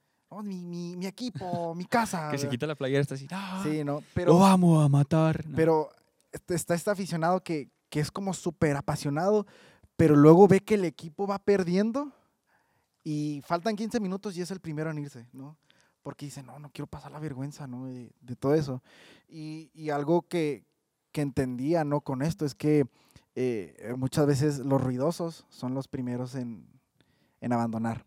mi, 0.43 0.97
mi, 0.97 1.07
equipo, 1.07 1.75
mi 1.75 1.85
casa. 1.85 2.31
que 2.31 2.39
se 2.39 2.49
quita 2.49 2.67
la 2.67 2.75
playera, 2.75 3.01
está 3.01 3.15
así, 3.15 3.27
sí, 3.63 3.85
no, 3.85 4.03
pero, 4.15 4.33
lo 4.33 4.39
vamos 4.39 4.85
a 4.85 4.89
matar. 4.89 5.45
Pero 5.55 5.91
este, 6.33 6.55
está 6.55 6.75
este 6.75 6.91
aficionado 6.91 7.43
que, 7.43 7.69
que 7.89 8.01
es 8.01 8.11
como 8.11 8.35
súper 8.35 8.77
apasionado, 8.77 9.47
pero 9.97 10.17
luego 10.17 10.49
ve 10.49 10.61
que 10.61 10.75
el 10.75 10.85
equipo 10.85 11.27
va 11.27 11.39
perdiendo 11.39 12.13
y 13.03 13.43
faltan 13.47 13.77
15 13.77 14.01
minutos 14.01 14.37
y 14.37 14.43
es 14.43 14.51
el 14.51 14.61
primero 14.61 14.91
en 14.91 14.99
irse, 14.99 15.29
¿no? 15.33 15.57
Porque 16.03 16.27
dice, 16.27 16.43
no, 16.43 16.59
no 16.59 16.71
quiero 16.71 16.87
pasar 16.87 17.13
la 17.13 17.19
vergüenza, 17.19 17.67
¿no? 17.67 17.87
De, 17.87 18.13
de 18.21 18.37
todo 18.37 18.55
eso. 18.55 18.83
Y, 19.29 19.71
y 19.75 19.91
algo 19.91 20.23
que, 20.23 20.65
que 21.15 21.21
entendía 21.21 21.85
¿no? 21.85 22.01
con 22.01 22.23
esto 22.23 22.45
es 22.45 22.57
que 22.57 22.87
eh, 23.37 23.95
muchas 23.97 24.27
veces 24.27 24.59
los 24.59 24.83
ruidosos 24.83 25.47
son 25.49 25.73
los 25.73 25.87
primeros 25.87 26.35
en, 26.35 26.69
abandonar. 27.41 28.05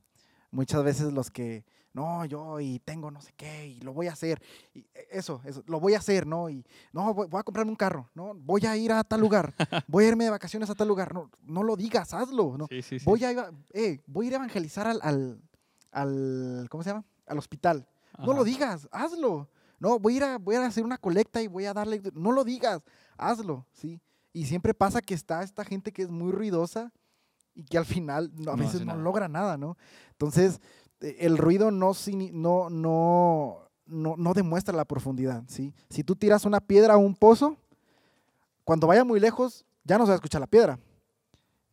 Muchas 0.51 0.83
veces 0.83 1.13
los 1.13 1.31
que, 1.31 1.63
no, 1.97 2.25
yo 2.25 2.59
y 2.59 2.77
tengo 2.77 3.09
no 3.09 3.19
sé 3.21 3.33
qué, 3.35 3.69
y 3.69 3.81
lo 3.81 3.91
voy 3.91 4.05
a 4.07 4.11
hacer, 4.11 4.39
y 4.71 4.81
e, 4.93 5.07
eso, 5.09 5.41
eso, 5.45 5.63
lo 5.65 5.79
voy 5.79 5.95
a 5.95 5.97
hacer, 5.97 6.27
¿no? 6.27 6.47
Y 6.47 6.63
no, 6.93 7.11
voy, 7.11 7.27
a 7.33 7.43
comprarme 7.43 7.71
un 7.71 7.75
carro, 7.75 8.07
¿no? 8.13 8.35
Voy 8.35 8.67
a 8.67 8.77
ir 8.77 8.91
a 8.91 9.03
tal 9.03 9.19
lugar, 9.19 9.55
voy 9.87 10.05
a 10.05 10.09
irme 10.09 10.25
de 10.25 10.29
vacaciones 10.29 10.69
a 10.69 10.75
tal 10.75 10.87
lugar, 10.87 11.11
no, 11.11 11.31
no 11.41 11.63
lo 11.63 11.75
digas, 11.75 12.13
hazlo, 12.13 12.55
¿no? 12.55 12.67
Voy, 13.03 13.23
a, 13.25 13.51
eh, 13.73 13.99
voy 14.05 14.27
a 14.27 14.27
ir 14.27 14.33
a 14.33 14.37
evangelizar 14.37 14.85
al, 14.85 15.41
al, 15.91 16.67
¿cómo 16.69 16.83
se 16.83 16.91
llama? 16.91 17.03
Al 17.25 17.39
hospital. 17.39 17.87
No 18.19 18.33
lo 18.33 18.43
digas, 18.43 18.87
hazlo. 18.91 19.49
No, 19.79 19.99
voy 19.99 20.13
a, 20.13 20.17
ir 20.17 20.23
a, 20.23 20.37
voy 20.37 20.55
a 20.55 20.65
hacer 20.65 20.83
una 20.83 20.97
colecta 20.97 21.41
y 21.41 21.47
voy 21.47 21.65
a 21.65 21.73
darle. 21.73 22.01
No 22.13 22.31
lo 22.31 22.43
digas, 22.43 22.81
hazlo, 23.17 23.65
¿sí? 23.73 23.99
Y 24.33 24.45
siempre 24.45 24.73
pasa 24.75 25.01
que 25.01 25.15
está 25.15 25.41
esta 25.41 25.65
gente 25.65 25.91
que 25.91 26.03
es 26.03 26.09
muy 26.09 26.31
ruidosa 26.31 26.91
y 27.55 27.63
que 27.63 27.77
al 27.77 27.85
final 27.85 28.31
a 28.47 28.55
veces 28.55 28.85
no 28.85 28.95
logra 28.97 29.27
nada, 29.27 29.57
¿no? 29.57 29.77
Entonces, 30.11 30.61
el 30.99 31.37
ruido 31.37 31.71
no, 31.71 31.93
no, 32.31 32.69
no, 32.69 33.69
no, 33.85 34.15
no 34.17 34.33
demuestra 34.33 34.75
la 34.75 34.85
profundidad, 34.85 35.43
¿sí? 35.47 35.73
Si 35.89 36.03
tú 36.03 36.15
tiras 36.15 36.45
una 36.45 36.59
piedra 36.59 36.95
a 36.95 36.97
un 36.97 37.15
pozo, 37.15 37.57
cuando 38.63 38.87
vaya 38.87 39.03
muy 39.03 39.19
lejos, 39.19 39.65
ya 39.83 39.97
no 39.97 40.05
se 40.05 40.09
va 40.09 40.13
a 40.13 40.17
escuchar 40.17 40.41
la 40.41 40.47
piedra. 40.47 40.79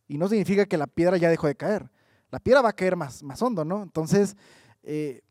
Y 0.07 0.17
no 0.17 0.27
significa 0.27 0.65
que 0.65 0.77
la 0.77 0.87
piedra 0.87 1.17
ya 1.17 1.29
dejó 1.29 1.47
de 1.47 1.55
caer. 1.55 1.89
La 2.29 2.39
piedra 2.39 2.61
va 2.61 2.69
a 2.69 2.73
caer 2.73 2.95
más, 2.95 3.23
más 3.23 3.41
hondo, 3.41 3.65
¿no? 3.65 3.83
Entonces, 3.83 4.37
eh, 4.83 5.21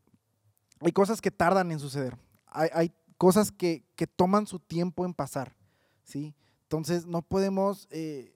hay 0.80 0.92
cosas 0.92 1.20
que 1.20 1.30
tardan 1.30 1.70
en 1.70 1.78
suceder 1.78 2.18
hay, 2.54 2.92
cosas 3.18 3.50
que, 3.50 3.84
toman 4.16 4.46
su 4.46 4.60
tiempo 4.60 5.04
en 5.04 5.12
pasar, 5.12 5.56
¿sí? 6.04 6.34
Entonces 6.62 7.06
no 7.06 7.22
podemos 7.22 7.88
eh, 7.90 8.33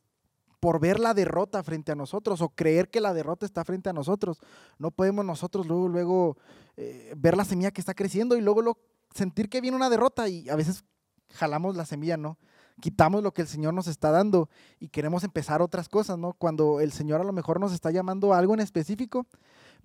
por 0.61 0.81
ver 0.81 0.99
la 0.99 1.15
derrota 1.15 1.63
frente 1.63 1.93
a 1.93 1.95
nosotros 1.95 2.41
o 2.41 2.49
creer 2.51 2.89
que 2.91 3.01
la 3.01 3.15
derrota 3.15 3.47
está 3.47 3.65
frente 3.65 3.89
a 3.89 3.93
nosotros. 3.93 4.41
No 4.79 4.91
podemos 4.91 5.25
nosotros 5.25 5.67
luego, 5.67 5.89
luego 5.89 6.37
eh, 6.77 7.13
ver 7.17 7.37
la 7.37 7.45
semilla 7.45 7.71
que 7.71 7.81
está 7.81 7.95
creciendo 7.95 8.37
y 8.37 8.41
luego, 8.41 8.63
luego 8.63 8.79
sentir 9.15 9.49
que 9.49 9.61
viene 9.61 9.77
una 9.77 9.91
derrota 9.91 10.29
y 10.29 10.49
a 10.49 10.57
veces 10.57 10.85
jalamos 11.31 11.77
la 11.77 11.85
semilla, 11.85 12.17
¿no? 12.17 12.39
Quitamos 12.81 13.23
lo 13.23 13.33
que 13.33 13.43
el 13.43 13.49
Señor 13.49 13.75
nos 13.75 13.89
está 13.89 14.11
dando 14.11 14.49
y 14.79 14.89
queremos 14.89 15.25
empezar 15.25 15.63
otras 15.63 15.89
cosas, 15.89 16.19
¿no? 16.19 16.33
Cuando 16.35 16.81
el 16.81 16.93
Señor 16.93 17.21
a 17.21 17.25
lo 17.25 17.33
mejor 17.33 17.59
nos 17.61 17.73
está 17.73 17.91
llamando 17.91 18.33
a 18.33 18.39
algo 18.39 18.55
en 18.55 18.61
específico, 18.61 19.27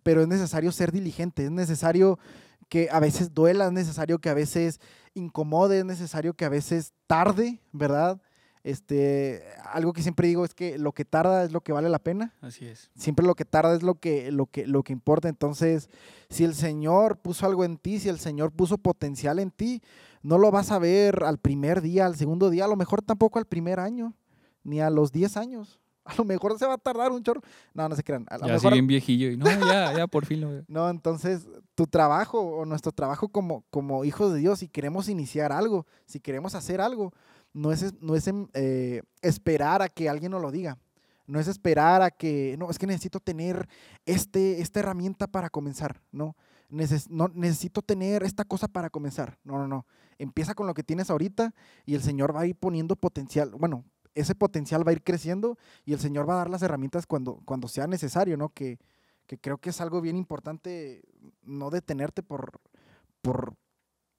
pero 0.03 0.21
es 0.21 0.27
necesario 0.27 0.71
ser 0.71 0.91
diligente, 0.91 1.45
es 1.45 1.51
necesario 1.51 2.19
que 2.69 2.89
a 2.91 2.99
veces 2.99 3.33
duela, 3.33 3.65
es 3.65 3.71
necesario 3.71 4.19
que 4.19 4.29
a 4.29 4.33
veces 4.33 4.79
incomode, 5.13 5.79
es 5.79 5.85
necesario 5.85 6.33
que 6.33 6.45
a 6.45 6.49
veces 6.49 6.93
tarde, 7.07 7.59
¿verdad? 7.71 8.21
Este, 8.63 9.43
algo 9.65 9.91
que 9.91 10.01
siempre 10.01 10.27
digo 10.27 10.45
es 10.45 10.53
que 10.53 10.77
lo 10.77 10.93
que 10.93 11.03
tarda 11.03 11.43
es 11.43 11.51
lo 11.51 11.61
que 11.61 11.73
vale 11.73 11.89
la 11.89 11.99
pena. 11.99 12.33
Así 12.39 12.65
es. 12.65 12.91
Siempre 12.95 13.25
lo 13.25 13.35
que 13.35 13.43
tarda 13.43 13.75
es 13.75 13.83
lo 13.83 13.95
que, 13.95 14.31
lo 14.31 14.45
que, 14.45 14.65
lo 14.65 14.83
que 14.83 14.93
importa. 14.93 15.27
Entonces, 15.27 15.89
si 16.29 16.45
el 16.45 16.55
Señor 16.55 17.17
puso 17.17 17.45
algo 17.45 17.65
en 17.65 17.77
ti, 17.77 17.99
si 17.99 18.07
el 18.07 18.19
Señor 18.19 18.51
puso 18.51 18.77
potencial 18.77 19.39
en 19.39 19.51
ti, 19.51 19.81
no 20.21 20.37
lo 20.37 20.49
vas 20.49 20.71
a 20.71 20.79
ver 20.79 21.23
al 21.25 21.37
primer 21.39 21.81
día, 21.81 22.05
al 22.05 22.15
segundo 22.15 22.49
día, 22.49 22.63
a 22.63 22.69
lo 22.69 22.77
mejor 22.77 23.01
tampoco 23.01 23.37
al 23.37 23.45
primer 23.45 23.81
año, 23.81 24.13
ni 24.63 24.79
a 24.79 24.89
los 24.89 25.11
10 25.11 25.37
años. 25.37 25.79
A 26.05 26.15
lo 26.17 26.25
mejor 26.25 26.59
se 26.59 26.65
va 26.65 26.73
a 26.73 26.77
tardar 26.77 27.13
un 27.13 27.23
chorro. 27.23 27.39
No, 27.73 27.87
no 27.87 27.95
se 27.95 28.03
crean. 28.03 28.25
A 28.29 28.37
lo 28.37 28.45
Ya 28.45 28.53
mejor... 28.55 28.67
así 28.67 28.73
bien 28.73 28.87
viejillo. 28.87 29.31
Y 29.31 29.37
no, 29.37 29.45
ya, 29.65 29.95
ya 29.95 30.05
por 30.05 30.25
fin 30.25 30.41
lo 30.41 30.49
veo. 30.49 30.65
No, 30.67 30.89
entonces 30.89 31.47
tu 31.75 31.87
trabajo 31.87 32.41
o 32.41 32.65
nuestro 32.65 32.91
trabajo 32.91 33.29
como, 33.29 33.63
como 33.69 34.03
hijos 34.03 34.33
de 34.33 34.39
Dios, 34.39 34.59
si 34.59 34.67
queremos 34.67 35.07
iniciar 35.07 35.53
algo, 35.53 35.87
si 36.05 36.19
queremos 36.19 36.55
hacer 36.55 36.81
algo, 36.81 37.13
no 37.53 37.71
es, 37.71 37.93
no 38.01 38.15
es 38.15 38.27
em, 38.27 38.47
eh, 38.53 39.01
esperar 39.21 39.81
a 39.81 39.89
que 39.89 40.09
alguien 40.09 40.31
nos 40.31 40.41
lo 40.41 40.51
diga. 40.51 40.77
No 41.25 41.39
es 41.39 41.47
esperar 41.47 42.01
a 42.01 42.11
que, 42.11 42.55
no, 42.59 42.69
es 42.69 42.77
que 42.77 42.87
necesito 42.87 43.19
tener 43.19 43.69
este, 44.05 44.59
esta 44.61 44.81
herramienta 44.81 45.27
para 45.27 45.49
comenzar, 45.49 46.01
¿no? 46.11 46.35
Neces- 46.69 47.07
no, 47.09 47.29
necesito 47.33 47.81
tener 47.81 48.23
esta 48.23 48.43
cosa 48.43 48.67
para 48.67 48.89
comenzar. 48.89 49.37
No, 49.43 49.57
no, 49.57 49.67
no. 49.67 49.85
Empieza 50.17 50.53
con 50.53 50.67
lo 50.67 50.73
que 50.73 50.83
tienes 50.83 51.09
ahorita 51.09 51.53
y 51.85 51.95
el 51.95 52.01
Señor 52.01 52.35
va 52.35 52.41
a 52.41 52.45
ir 52.45 52.55
poniendo 52.57 52.95
potencial. 52.97 53.51
Bueno, 53.57 53.85
ese 54.15 54.35
potencial 54.35 54.85
va 54.85 54.91
a 54.91 54.93
ir 54.93 55.03
creciendo 55.03 55.57
y 55.85 55.93
el 55.93 55.99
Señor 55.99 56.27
va 56.29 56.33
a 56.33 56.37
dar 56.37 56.49
las 56.49 56.61
herramientas 56.61 57.05
cuando, 57.07 57.41
cuando 57.45 57.67
sea 57.67 57.87
necesario, 57.87 58.35
¿no? 58.35 58.49
Que, 58.49 58.79
que 59.25 59.37
creo 59.37 59.57
que 59.59 59.69
es 59.69 59.79
algo 59.79 60.01
bien 60.01 60.17
importante 60.17 61.03
no 61.43 61.69
detenerte 61.69 62.21
por, 62.21 62.59
por, 63.21 63.55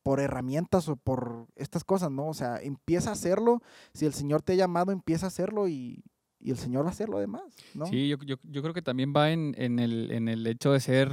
por 0.05 0.21
herramientas 0.21 0.89
o 0.89 0.95
por 0.97 1.47
estas 1.57 1.83
cosas, 1.83 2.11
¿no? 2.13 2.29
O 2.29 2.35
sea, 2.35 2.59
empieza 2.63 3.11
a 3.11 3.15
hacerlo. 3.15 3.61
Si 3.95 4.07
el 4.07 4.13
Señor 4.13 4.43
te 4.43 4.53
ha 4.53 4.57
llamado, 4.57 4.93
empieza 4.93 5.27
a 5.27 5.29
hacerlo 5.29 5.67
y, 5.67 6.05
y 6.39 6.51
el 6.51 6.59
Señor 6.59 6.85
va 6.85 6.91
a 6.91 6.93
hacer 6.93 7.09
lo 7.09 7.19
demás, 7.19 7.43
¿no? 7.75 7.87
Sí, 7.87 8.07
yo, 8.07 8.19
yo, 8.25 8.37
yo 8.45 8.61
creo 8.63 8.75
que 8.75 8.83
también 8.83 9.13
va 9.17 9.31
en, 9.33 9.55
en, 9.59 9.79
el, 9.79 10.13
en 10.13 10.29
el 10.29 10.47
hecho 10.47 10.73
de 10.73 10.81
ser, 10.81 11.11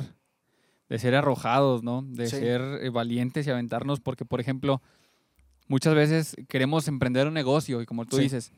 de 0.90 1.00
ser 1.00 1.16
arrojados, 1.16 1.84
¿no? 1.84 2.02
De 2.04 2.28
Sí. 2.28 2.36
ser 2.36 2.62
eh, 2.82 2.90
valientes 2.90 3.48
y 3.48 3.50
aventarnos, 3.50 4.02
porque, 4.02 4.26
por 4.26 4.42
ejemplo, 4.42 4.82
muchas 5.70 5.96
veces 5.96 6.36
queremos 6.50 6.88
emprender 6.90 7.28
un 7.28 7.34
negocio 7.34 7.82
y 7.82 7.86
como 7.86 8.06
tú 8.06 8.18
Sí. 8.18 8.24
dices, 8.24 8.52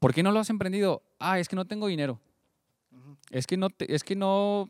¿por 0.00 0.12
qué 0.12 0.24
no 0.24 0.32
lo 0.32 0.40
has 0.40 0.50
emprendido? 0.50 1.02
Ah, 1.20 1.38
es 1.38 1.48
que 1.48 1.54
no 1.54 1.64
tengo 1.64 1.86
dinero. 1.86 2.18
Es 3.30 3.46
que 3.46 3.56
no, 3.56 3.70
te- 3.70 3.94
es 3.94 4.02
que 4.02 4.16
no, 4.16 4.68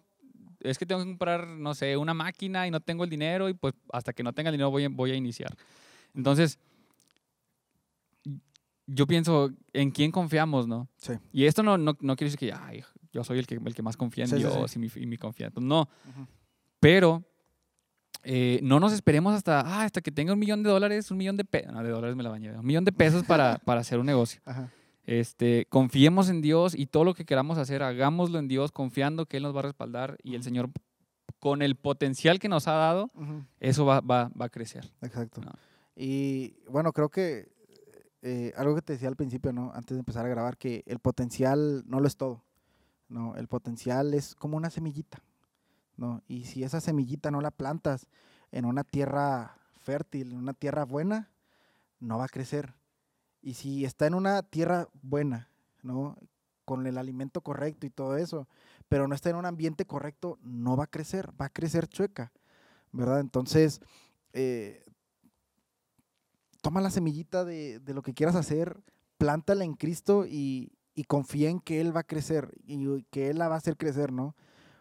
es 0.60 0.78
que 0.78 0.86
tengo 0.86 1.00
que 1.02 1.06
comprar, 1.06 1.46
no 1.46 1.74
sé, 1.74 1.96
una 1.96 2.14
máquina 2.14 2.66
y 2.66 2.70
no 2.70 2.80
tengo 2.80 3.04
el 3.04 3.10
dinero 3.10 3.48
y 3.48 3.54
pues 3.54 3.74
hasta 3.92 4.12
que 4.12 4.22
no 4.22 4.32
tenga 4.32 4.50
el 4.50 4.54
dinero 4.54 4.70
voy 4.70 4.84
a, 4.84 4.88
voy 4.88 5.10
a 5.10 5.14
iniciar. 5.14 5.56
Entonces, 6.14 6.58
yo 8.86 9.06
pienso, 9.06 9.50
¿en 9.72 9.90
quién 9.90 10.10
confiamos, 10.10 10.66
no? 10.66 10.88
Sí. 10.96 11.12
Y 11.32 11.44
esto 11.44 11.62
no, 11.62 11.78
no, 11.78 11.96
no 12.00 12.16
quiere 12.16 12.30
decir 12.30 12.38
que 12.38 12.52
ay, 12.52 12.82
yo 13.12 13.22
soy 13.24 13.38
el 13.38 13.46
que, 13.46 13.54
el 13.54 13.74
que 13.74 13.82
más 13.82 13.96
confía 13.96 14.24
en 14.24 14.30
Sí, 14.30 14.36
sí, 14.36 14.42
sí. 14.42 14.48
Dios 14.48 14.76
Y, 14.76 14.78
mi, 14.78 14.88
y 14.96 15.06
mi 15.06 15.16
confianza. 15.16 15.60
No, 15.60 15.82
Ujú. 15.82 16.26
pero 16.80 17.22
eh, 18.22 18.60
no 18.62 18.80
nos 18.80 18.92
esperemos 18.92 19.34
hasta, 19.34 19.60
ah, 19.60 19.84
hasta 19.84 20.00
que 20.00 20.10
tenga 20.10 20.32
un 20.32 20.38
millón 20.38 20.62
de 20.62 20.70
dólares, 20.70 21.10
un 21.10 21.18
millón 21.18 21.36
de 21.36 21.44
pesos, 21.44 21.72
no, 21.72 21.82
de 21.82 21.90
dólares 21.90 22.16
me 22.16 22.22
la 22.22 22.30
bañé, 22.30 22.52
un 22.52 22.66
millón 22.66 22.84
de 22.84 22.92
pesos 22.92 23.22
para, 23.24 23.58
para 23.64 23.80
hacer 23.80 23.98
un 23.98 24.06
negocio. 24.06 24.40
Ajá. 24.44 24.70
Este, 25.04 25.66
confiemos 25.68 26.28
en 26.28 26.40
Dios 26.40 26.74
y 26.74 26.86
todo 26.86 27.04
lo 27.04 27.14
que 27.14 27.24
queramos 27.24 27.58
hacer, 27.58 27.82
hagámoslo 27.82 28.38
en 28.38 28.48
Dios, 28.48 28.70
confiando 28.70 29.26
que 29.26 29.38
Él 29.38 29.42
nos 29.42 29.54
va 29.54 29.60
a 29.60 29.64
respaldar 29.64 30.18
y 30.22 30.34
el. 30.34 30.42
Señor, 30.42 30.70
con 31.38 31.62
el 31.62 31.74
potencial 31.74 32.38
que 32.38 32.48
nos 32.48 32.68
ha 32.68 32.72
dado, 32.72 33.10
eso 33.60 33.86
va, 33.86 34.00
va, 34.00 34.30
va 34.40 34.46
a 34.46 34.50
crecer. 34.50 34.92
Exacto. 35.00 35.40
No. 35.40 35.52
Y 35.96 36.54
bueno, 36.68 36.92
creo 36.92 37.08
que 37.08 37.50
eh, 38.22 38.52
algo 38.56 38.74
que 38.74 38.82
te 38.82 38.92
decía 38.92 39.08
al 39.08 39.16
principio, 39.16 39.52
¿no? 39.52 39.72
Antes 39.74 39.96
de 39.96 40.00
empezar 40.00 40.26
a 40.26 40.28
grabar, 40.28 40.58
que 40.58 40.82
el 40.86 40.98
potencial 40.98 41.82
no 41.86 42.00
lo 42.00 42.06
es 42.06 42.16
todo. 42.16 42.44
No, 43.08 43.34
el 43.36 43.48
potencial 43.48 44.14
es 44.14 44.34
como 44.34 44.56
una 44.56 44.70
semillita, 44.70 45.22
¿no? 45.96 46.22
Y 46.28 46.44
si 46.44 46.62
esa 46.62 46.80
semillita 46.80 47.30
no 47.30 47.40
la 47.40 47.50
plantas 47.50 48.06
en 48.52 48.66
una 48.66 48.84
tierra 48.84 49.56
fértil, 49.78 50.32
en 50.32 50.38
una 50.38 50.52
tierra 50.52 50.84
buena, 50.84 51.30
no 51.98 52.18
va 52.18 52.26
a 52.26 52.28
crecer. 52.28 52.74
Y 53.42 53.54
si 53.54 53.84
está 53.84 54.06
en 54.06 54.14
una 54.14 54.42
tierra 54.42 54.88
buena, 55.02 55.50
¿no? 55.82 56.16
Con 56.64 56.86
el 56.86 56.98
alimento 56.98 57.40
correcto 57.40 57.86
y 57.86 57.90
todo 57.90 58.16
eso, 58.16 58.48
pero 58.88 59.08
no 59.08 59.14
está 59.14 59.30
en 59.30 59.36
un 59.36 59.46
ambiente 59.46 59.86
correcto, 59.86 60.38
no 60.42 60.76
va 60.76 60.84
a 60.84 60.90
crecer, 60.90 61.30
va 61.40 61.46
a 61.46 61.52
crecer 61.52 61.88
chueca, 61.88 62.32
¿verdad? 62.92 63.20
Entonces, 63.20 63.80
eh, 64.32 64.84
toma 66.60 66.80
la 66.80 66.90
semillita 66.90 67.44
de, 67.44 67.80
lo 67.86 68.02
que 68.02 68.14
quieras 68.14 68.36
hacer, 68.36 68.82
plántala 69.18 69.64
en 69.64 69.74
Cristo 69.74 70.26
y, 70.26 70.72
y 70.94 71.04
confía 71.04 71.50
en 71.50 71.60
que 71.60 71.80
Él 71.80 71.94
va 71.94 72.00
a 72.00 72.06
crecer 72.06 72.52
y 72.64 73.02
que 73.04 73.30
Él 73.30 73.38
la 73.38 73.48
va 73.48 73.54
a 73.54 73.58
hacer 73.58 73.76
crecer, 73.76 74.12
¿no? 74.12 74.36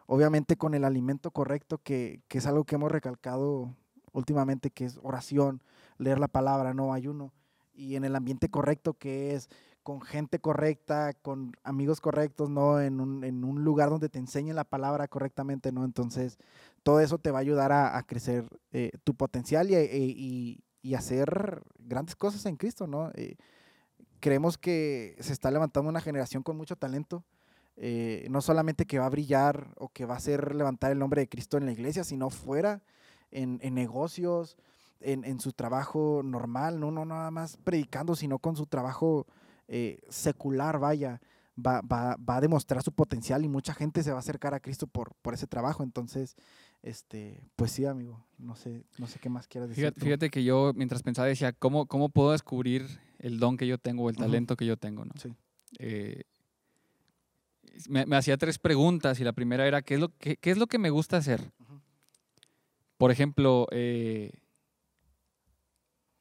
Obviamente 0.06 0.58
con 0.58 0.74
el 0.74 0.84
alimento 0.84 1.32
correcto, 1.32 1.78
que, 1.78 2.22
que 2.28 2.40
es 2.40 2.46
algo 2.48 2.66
que 2.66 2.76
hemos 2.76 2.92
recalcado 2.92 3.76
últimamente, 4.12 4.72
que 4.72 4.86
es 4.86 5.00
oración, 5.04 5.62
leer 5.98 6.20
la 6.20 6.28
palabra, 6.28 6.74
no 6.74 6.94
ayuno, 6.94 7.32
y 7.80 7.96
en 7.96 8.04
el 8.04 8.16
ambiente 8.16 8.50
correcto, 8.50 8.94
que 8.94 9.34
es 9.36 9.50
con 9.84 10.02
gente 10.02 10.40
correcta, 10.40 11.14
con 11.14 11.54
amigos 11.64 12.02
correctos, 12.02 12.50
¿no? 12.50 12.80
En 12.82 13.00
un, 13.00 13.24
en 13.24 13.44
un 13.44 13.64
lugar 13.64 13.90
donde 13.90 14.10
te 14.10 14.20
enseñen 14.20 14.56
la 14.56 14.66
palabra 14.66 15.08
correctamente, 15.08 15.72
¿no? 15.72 15.86
Entonces, 15.86 16.38
todo 16.84 17.00
eso 17.00 17.18
te 17.18 17.32
va 17.32 17.40
a 17.40 17.42
ayudar 17.42 17.72
a, 17.72 17.98
a 17.98 18.04
crecer 18.04 18.46
eh, 18.72 18.92
tu 19.04 19.16
potencial 19.16 19.72
y, 19.72 19.76
y- 19.76 20.64
y 20.82 20.94
hacer 20.96 21.62
grandes 21.78 22.16
cosas 22.16 22.46
en 22.46 22.56
Cristo, 22.56 22.88
¿no? 22.88 23.12
Eh, 23.16 23.36
creemos 24.20 24.58
que 24.58 25.16
se 25.20 25.34
está 25.34 25.52
levantando 25.52 25.90
una 25.90 26.02
generación 26.02 26.44
con 26.44 26.58
mucho 26.58 26.76
talento, 26.76 27.24
eh, 27.78 28.28
no 28.30 28.42
solamente 28.42 28.86
que 28.86 29.00
va 29.00 29.06
a 29.06 29.10
brillar 29.10 29.74
o 29.78 29.90
que 29.90 30.06
va 30.06 30.16
a 30.16 30.18
hacer 30.18 30.56
levantar 30.56 30.92
el 30.92 31.00
nombre 31.00 31.22
de 31.22 31.30
Cristo 31.30 31.58
en 31.58 31.66
la 31.66 31.72
iglesia, 31.72 32.04
sino 32.04 32.30
fuera, 32.30 32.82
en, 33.32 33.60
en 33.62 33.76
negocios, 33.76 34.58
en, 35.00 35.24
en 35.24 35.40
su 35.40 35.54
trabajo 35.54 36.22
normal, 36.24 36.80
no, 36.80 36.92
no 36.92 37.06
nada 37.06 37.32
más 37.32 37.58
predicando, 37.58 38.16
sino 38.16 38.40
con 38.40 38.56
su 38.56 38.66
trabajo 38.66 39.26
eh, 39.68 40.00
secular, 40.10 40.80
vaya, 40.80 41.22
va, 41.58 41.82
va, 41.82 42.18
va 42.18 42.38
a 42.38 42.42
demostrar 42.42 42.82
su 42.84 42.92
potencial 42.92 43.44
y 43.44 43.50
mucha 43.50 43.74
gente 43.74 44.04
se 44.04 44.12
va 44.12 44.18
a 44.18 44.20
acercar 44.20 44.54
a 44.54 44.60
Cristo 44.60 44.88
por, 44.88 45.14
por 45.22 45.34
ese 45.34 45.48
trabajo. 45.48 45.84
Entonces, 45.84 46.36
este, 46.82 47.44
pues 47.56 47.72
sí, 47.72 47.86
amigo, 47.86 48.26
no 48.38 48.56
sé, 48.56 48.84
no 48.98 49.08
sé 49.08 49.20
qué 49.20 49.30
más 49.30 49.48
quieras 49.48 49.70
decir. 49.70 49.94
Fíjate, 49.98 50.30
que 50.30 50.44
yo 50.44 50.72
mientras 50.76 51.04
pensaba 51.04 51.28
decía, 51.28 51.54
¿cómo, 51.54 51.86
¿cómo 51.86 52.10
puedo 52.10 52.32
descubrir 52.32 52.88
el 53.20 53.40
don 53.40 53.58
que 53.58 53.68
yo 53.68 53.78
tengo, 53.78 54.04
o 54.04 54.10
el 54.10 54.16
talento 54.16 54.56
que 54.56 54.66
yo 54.66 54.78
tengo? 54.78 55.06
¿no? 55.06 55.12
Sí. 55.18 55.34
Eh, 55.78 56.24
me, 57.88 58.06
me 58.06 58.16
hacía 58.16 58.38
tres 58.38 58.60
preguntas 58.60 59.20
y 59.20 59.24
la 59.24 59.34
primera 59.34 59.68
era, 59.68 59.82
¿qué 59.82 59.96
es 59.96 60.00
lo, 60.00 60.10
qué, 60.18 60.38
qué 60.38 60.52
es 60.52 60.58
lo 60.58 60.68
que 60.68 60.80
me 60.80 60.90
gusta 60.90 61.18
hacer? 61.18 61.52
Por 62.98 63.12
ejemplo, 63.12 63.68
eh, 63.72 64.32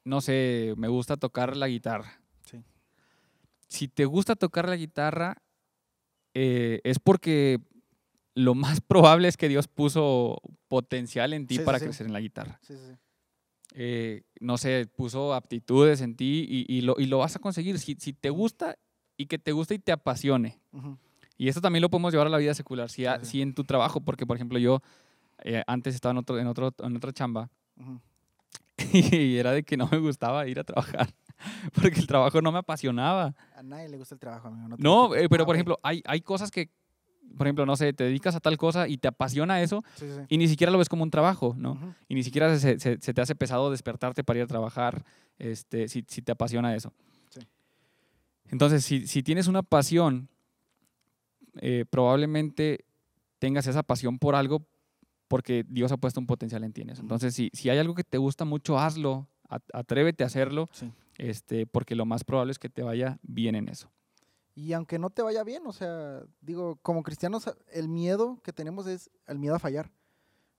no 0.03 0.21
sé, 0.21 0.73
me 0.77 0.87
gusta 0.87 1.17
tocar 1.17 1.55
la 1.57 1.67
guitarra. 1.67 2.21
Sí. 2.45 2.63
Si 3.67 3.87
te 3.87 4.05
gusta 4.05 4.35
tocar 4.35 4.67
la 4.67 4.75
guitarra, 4.75 5.37
eh, 6.33 6.81
es 6.83 6.99
porque 6.99 7.59
lo 8.35 8.55
más 8.55 8.81
probable 8.87 9.27
es 9.27 9.37
que 9.37 9.49
Dios 9.49 9.67
puso 9.67 10.41
potencial 10.67 11.33
en 11.33 11.47
ti 11.47 11.57
Sí, 11.57 11.63
para 11.63 11.79
sí. 11.79 11.85
crecer 11.85 12.07
en 12.07 12.13
la 12.13 12.19
guitarra. 12.21 12.59
Sí, 12.63 12.75
sí, 12.75 12.83
sí. 12.89 12.95
Eh, 13.75 14.23
no 14.39 14.57
sé, 14.57 14.87
puso 14.95 15.33
aptitudes 15.35 16.01
en 16.01 16.15
ti 16.15 16.45
y, 16.49 16.65
y 16.77 16.81
lo, 16.81 16.95
y 16.97 17.05
lo 17.05 17.19
vas 17.19 17.35
a 17.35 17.39
conseguir. 17.39 17.77
Si, 17.77 17.95
si 17.99 18.13
te 18.13 18.31
gusta 18.31 18.77
y 19.15 19.27
que 19.27 19.37
te 19.37 19.51
guste 19.51 19.75
y 19.75 19.79
te 19.79 19.91
apasione. 19.91 20.59
Y 21.37 21.49
esto 21.49 21.61
también 21.61 21.81
lo 21.83 21.89
podemos 21.89 22.11
llevar 22.11 22.27
a 22.27 22.31
la 22.31 22.37
vida 22.39 22.53
secular. 22.55 22.89
Si, 22.89 23.05
a- 23.05 23.23
si 23.23 23.41
en 23.43 23.53
tu 23.53 23.63
trabajo, 23.63 24.01
porque 24.01 24.25
por 24.25 24.37
ejemplo 24.37 24.57
yo 24.57 24.81
eh, 25.43 25.63
antes 25.67 25.93
estaba 25.93 26.11
en, 26.11 26.17
otro, 26.17 26.39
en, 26.39 26.47
otro, 26.47 26.73
en 26.79 26.95
otra 26.97 27.13
chamba. 27.13 27.49
y 28.93 29.37
era 29.37 29.51
de 29.51 29.63
que 29.63 29.77
no 29.77 29.87
me 29.91 29.97
gustaba 29.99 30.47
ir 30.47 30.59
a 30.59 30.63
trabajar 30.63 31.09
porque 31.73 31.99
el 31.99 32.07
trabajo 32.07 32.41
no 32.41 32.51
me 32.51 32.59
apasionaba. 32.59 33.33
A 33.55 33.63
nadie 33.63 33.89
le 33.89 33.97
gusta 33.97 34.15
el 34.15 34.19
trabajo, 34.19 34.47
amigo. 34.47 34.67
No, 34.69 34.75
preocupes. 35.09 35.23
eh, 35.23 35.27
pero 35.29 35.43
Ah, 35.43 35.45
por 35.45 35.53
ok. 35.53 35.57
ejemplo, 35.57 35.79
hay, 35.83 36.01
hay 36.05 36.21
cosas 36.21 36.51
que, 36.51 36.69
por 37.37 37.47
ejemplo, 37.47 37.65
no 37.65 37.75
sé, 37.75 37.93
te 37.93 38.03
dedicas 38.05 38.35
a 38.35 38.39
tal 38.39 38.57
cosa 38.57 38.87
y 38.87 38.97
te 38.97 39.07
apasiona 39.07 39.61
eso 39.61 39.83
Sí, 39.95 40.07
sí, 40.07 40.13
sí. 40.15 40.21
y 40.29 40.37
ni 40.37 40.47
siquiera 40.47 40.71
lo 40.71 40.77
ves 40.77 40.89
como 40.89 41.03
un 41.03 41.11
trabajo, 41.11 41.53
¿no? 41.57 41.95
Y 42.07 42.15
ni 42.15 42.23
siquiera 42.23 42.57
se, 42.57 42.79
se- 42.79 42.97
se 42.99 43.13
te 43.13 43.21
hace 43.21 43.35
pesado 43.35 43.69
despertarte 43.71 44.23
para 44.23 44.39
ir 44.39 44.43
a 44.43 44.47
trabajar 44.47 45.03
este, 45.37 45.87
si, 45.87 46.03
si 46.07 46.21
te 46.21 46.31
apasiona 46.31 46.75
eso. 46.75 46.93
Entonces, 48.51 48.83
si, 48.83 49.05
si 49.05 49.21
tienes 49.21 49.47
una 49.47 49.61
pasión 49.61 50.27
eh, 51.61 51.85
probablemente 51.89 52.85
tengas 53.37 53.67
esa 53.67 53.83
pasión 53.83 54.17
por 54.19 54.35
algo 54.35 54.65
porque 55.29 55.63
Dios 55.69 55.93
ha 55.93 55.97
puesto 55.97 56.19
un 56.19 56.27
potencial 56.27 56.65
en 56.65 56.73
ti 56.73 56.81
en 56.81 56.89
eso. 56.89 57.01
Entonces, 57.01 57.33
si, 57.33 57.49
si 57.53 57.69
hay 57.69 57.77
algo 57.77 57.95
que 57.95 58.03
te 58.03 58.17
gusta 58.17 58.43
mucho, 58.43 58.77
hazlo, 58.77 59.27
at- 59.47 59.63
atrévete 59.73 60.25
a 60.25 60.27
hacerlo, 60.27 60.67
Sí. 60.73 60.91
este, 61.17 61.65
porque 61.65 61.95
lo 61.95 62.05
más 62.05 62.25
probable 62.25 62.51
es 62.51 62.59
que 62.59 62.67
te 62.69 62.83
vaya 62.83 63.17
bien 63.23 63.55
en 63.55 63.69
eso. 63.69 63.89
Y 64.55 64.73
aunque 64.73 64.99
no 64.99 65.09
te 65.09 65.21
vaya 65.21 65.43
bien, 65.45 65.63
o 65.65 65.71
sea, 65.71 66.21
digo, 66.41 66.77
como 66.81 67.01
cristianos, 67.03 67.49
el 67.71 67.87
miedo 67.87 68.41
que 68.43 68.51
tenemos 68.51 68.87
es 68.87 69.09
el 69.27 69.39
miedo 69.39 69.55
a 69.55 69.59
fallar, 69.59 69.89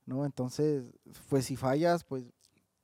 ¿no? 0.06 0.24
Entonces, 0.24 0.84
pues 1.28 1.44
si 1.44 1.56
fallas, 1.56 2.04
pues 2.04 2.24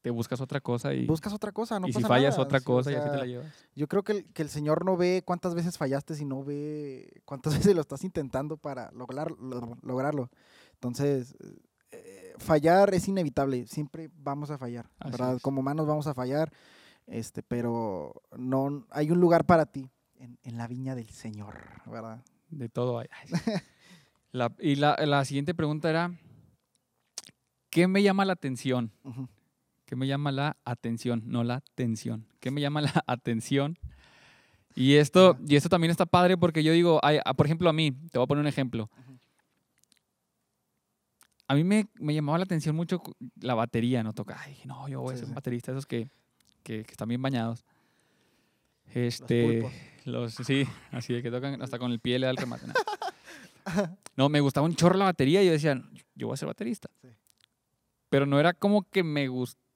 Te 0.02 0.10
buscas 0.10 0.40
otra 0.40 0.60
cosa 0.60 0.92
y, 0.92 1.06
buscas 1.06 1.32
otra 1.32 1.52
cosa, 1.52 1.80
no 1.80 1.88
y 1.88 1.92
si 1.92 1.96
pasa 1.96 2.08
fallas 2.08 2.34
nada, 2.34 2.42
otra 2.42 2.58
sí, 2.60 2.64
o 2.64 2.66
cosa 2.66 2.92
y 2.92 2.94
así 2.96 3.04
te 3.04 3.10
sea, 3.10 3.18
la 3.20 3.26
llevas. 3.26 3.46
Yo 3.74 3.88
creo 3.88 4.02
que 4.04 4.12
el, 4.12 4.24
que 4.32 4.42
el 4.42 4.48
Señor 4.50 4.84
no 4.84 4.96
ve 4.96 5.22
cuántas 5.24 5.54
veces 5.54 5.78
fallaste, 5.78 6.14
sino 6.14 6.44
ve 6.44 7.22
cuántas 7.24 7.54
veces 7.70 7.74
lo 7.74 7.80
estás 7.80 8.04
intentando 8.04 8.56
para 8.58 8.90
lograr, 8.92 9.30
lo- 9.32 9.78
lograrlo. 9.82 10.30
Entonces, 10.74 11.34
eh, 12.04 12.34
fallar 12.38 12.94
es 12.94 13.08
inevitable, 13.08 13.66
siempre 13.66 14.10
vamos 14.18 14.50
a 14.50 14.58
fallar, 14.58 14.88
Así 14.98 15.12
¿verdad? 15.12 15.36
es. 15.36 15.42
Como 15.42 15.60
humanos 15.60 15.86
vamos 15.86 16.06
a 16.06 16.14
fallar, 16.14 16.52
este, 17.06 17.42
pero 17.42 18.22
no 18.36 18.86
hay 18.90 19.10
un 19.10 19.20
lugar 19.20 19.44
para 19.46 19.66
ti 19.66 19.90
en, 20.18 20.38
en 20.42 20.56
la 20.58 20.66
viña 20.66 20.94
del 20.94 21.08
Señor, 21.10 21.54
¿verdad? 21.86 22.22
De 22.50 22.68
todo 22.68 22.98
hay. 22.98 23.08
La- 24.32 24.54
y 24.60 24.74
la, 24.76 24.96
la 25.06 25.24
siguiente 25.24 25.54
pregunta 25.54 25.88
era, 25.88 26.12
¿qué 27.70 27.86
me 27.88 28.02
llama 28.02 28.24
la 28.24 28.34
atención? 28.34 28.92
Ujú. 29.04 29.28
¿Qué 29.86 29.96
me 29.96 30.06
llama 30.06 30.32
la 30.32 30.56
atención? 30.64 31.22
No 31.26 31.44
la 31.44 31.62
tensión. 31.74 32.26
¿Qué 32.40 32.50
me 32.50 32.60
llama 32.60 32.80
la 32.82 32.92
atención? 33.06 33.78
Y 34.74 34.96
esto, 34.96 35.38
y 35.46 35.56
esto 35.56 35.68
también 35.70 35.90
está 35.90 36.04
padre 36.04 36.36
porque 36.36 36.62
yo 36.62 36.72
digo, 36.72 37.00
ay, 37.02 37.18
ah, 37.24 37.32
por 37.34 37.46
ejemplo, 37.46 37.70
a 37.70 37.72
mí, 37.72 37.92
te 38.10 38.18
voy 38.18 38.24
a 38.24 38.26
poner 38.26 38.42
un 38.42 38.48
ejemplo. 38.48 38.90
A 41.48 41.54
mí 41.54 41.64
me, 41.64 41.88
me 41.94 42.14
llamaba 42.14 42.38
la 42.38 42.44
atención 42.44 42.74
mucho 42.74 43.02
la 43.40 43.54
batería, 43.54 44.02
¿no? 44.02 44.12
Toca, 44.12 44.36
ay, 44.40 44.58
no, 44.64 44.88
yo 44.88 45.00
voy 45.00 45.14
a 45.14 45.18
ser 45.18 45.28
un 45.28 45.34
baterista, 45.34 45.72
esos 45.72 45.86
que, 45.86 46.08
que, 46.62 46.84
que 46.84 46.90
están 46.90 47.08
bien 47.08 47.22
bañados. 47.22 47.64
Este, 48.94 49.60
pulpos. 49.60 49.72
los, 50.04 50.34
sí, 50.34 50.66
así 50.92 51.14
de 51.14 51.22
que 51.22 51.30
tocan 51.30 51.60
hasta 51.60 51.78
con 51.78 51.92
el 51.92 52.00
pie 52.00 52.18
le 52.18 52.26
da 52.26 52.30
el 52.30 52.36
remate. 52.36 52.66
No. 52.66 52.74
No, 54.16 54.30
me 54.30 54.40
gustaba 54.40 54.64
un 54.64 54.74
chorro 54.74 54.96
la 54.96 55.06
batería 55.06 55.42
y 55.42 55.46
yo 55.46 55.52
decía, 55.52 55.78
yo 56.14 56.28
voy 56.28 56.34
a 56.34 56.36
ser 56.38 56.46
baterista. 56.46 56.88
Sí. 57.02 57.08
Pero 58.08 58.24
no 58.24 58.40
era 58.40 58.54
como 58.54 58.88
que 58.88 59.02
me 59.02 59.28
gustara, 59.28 59.66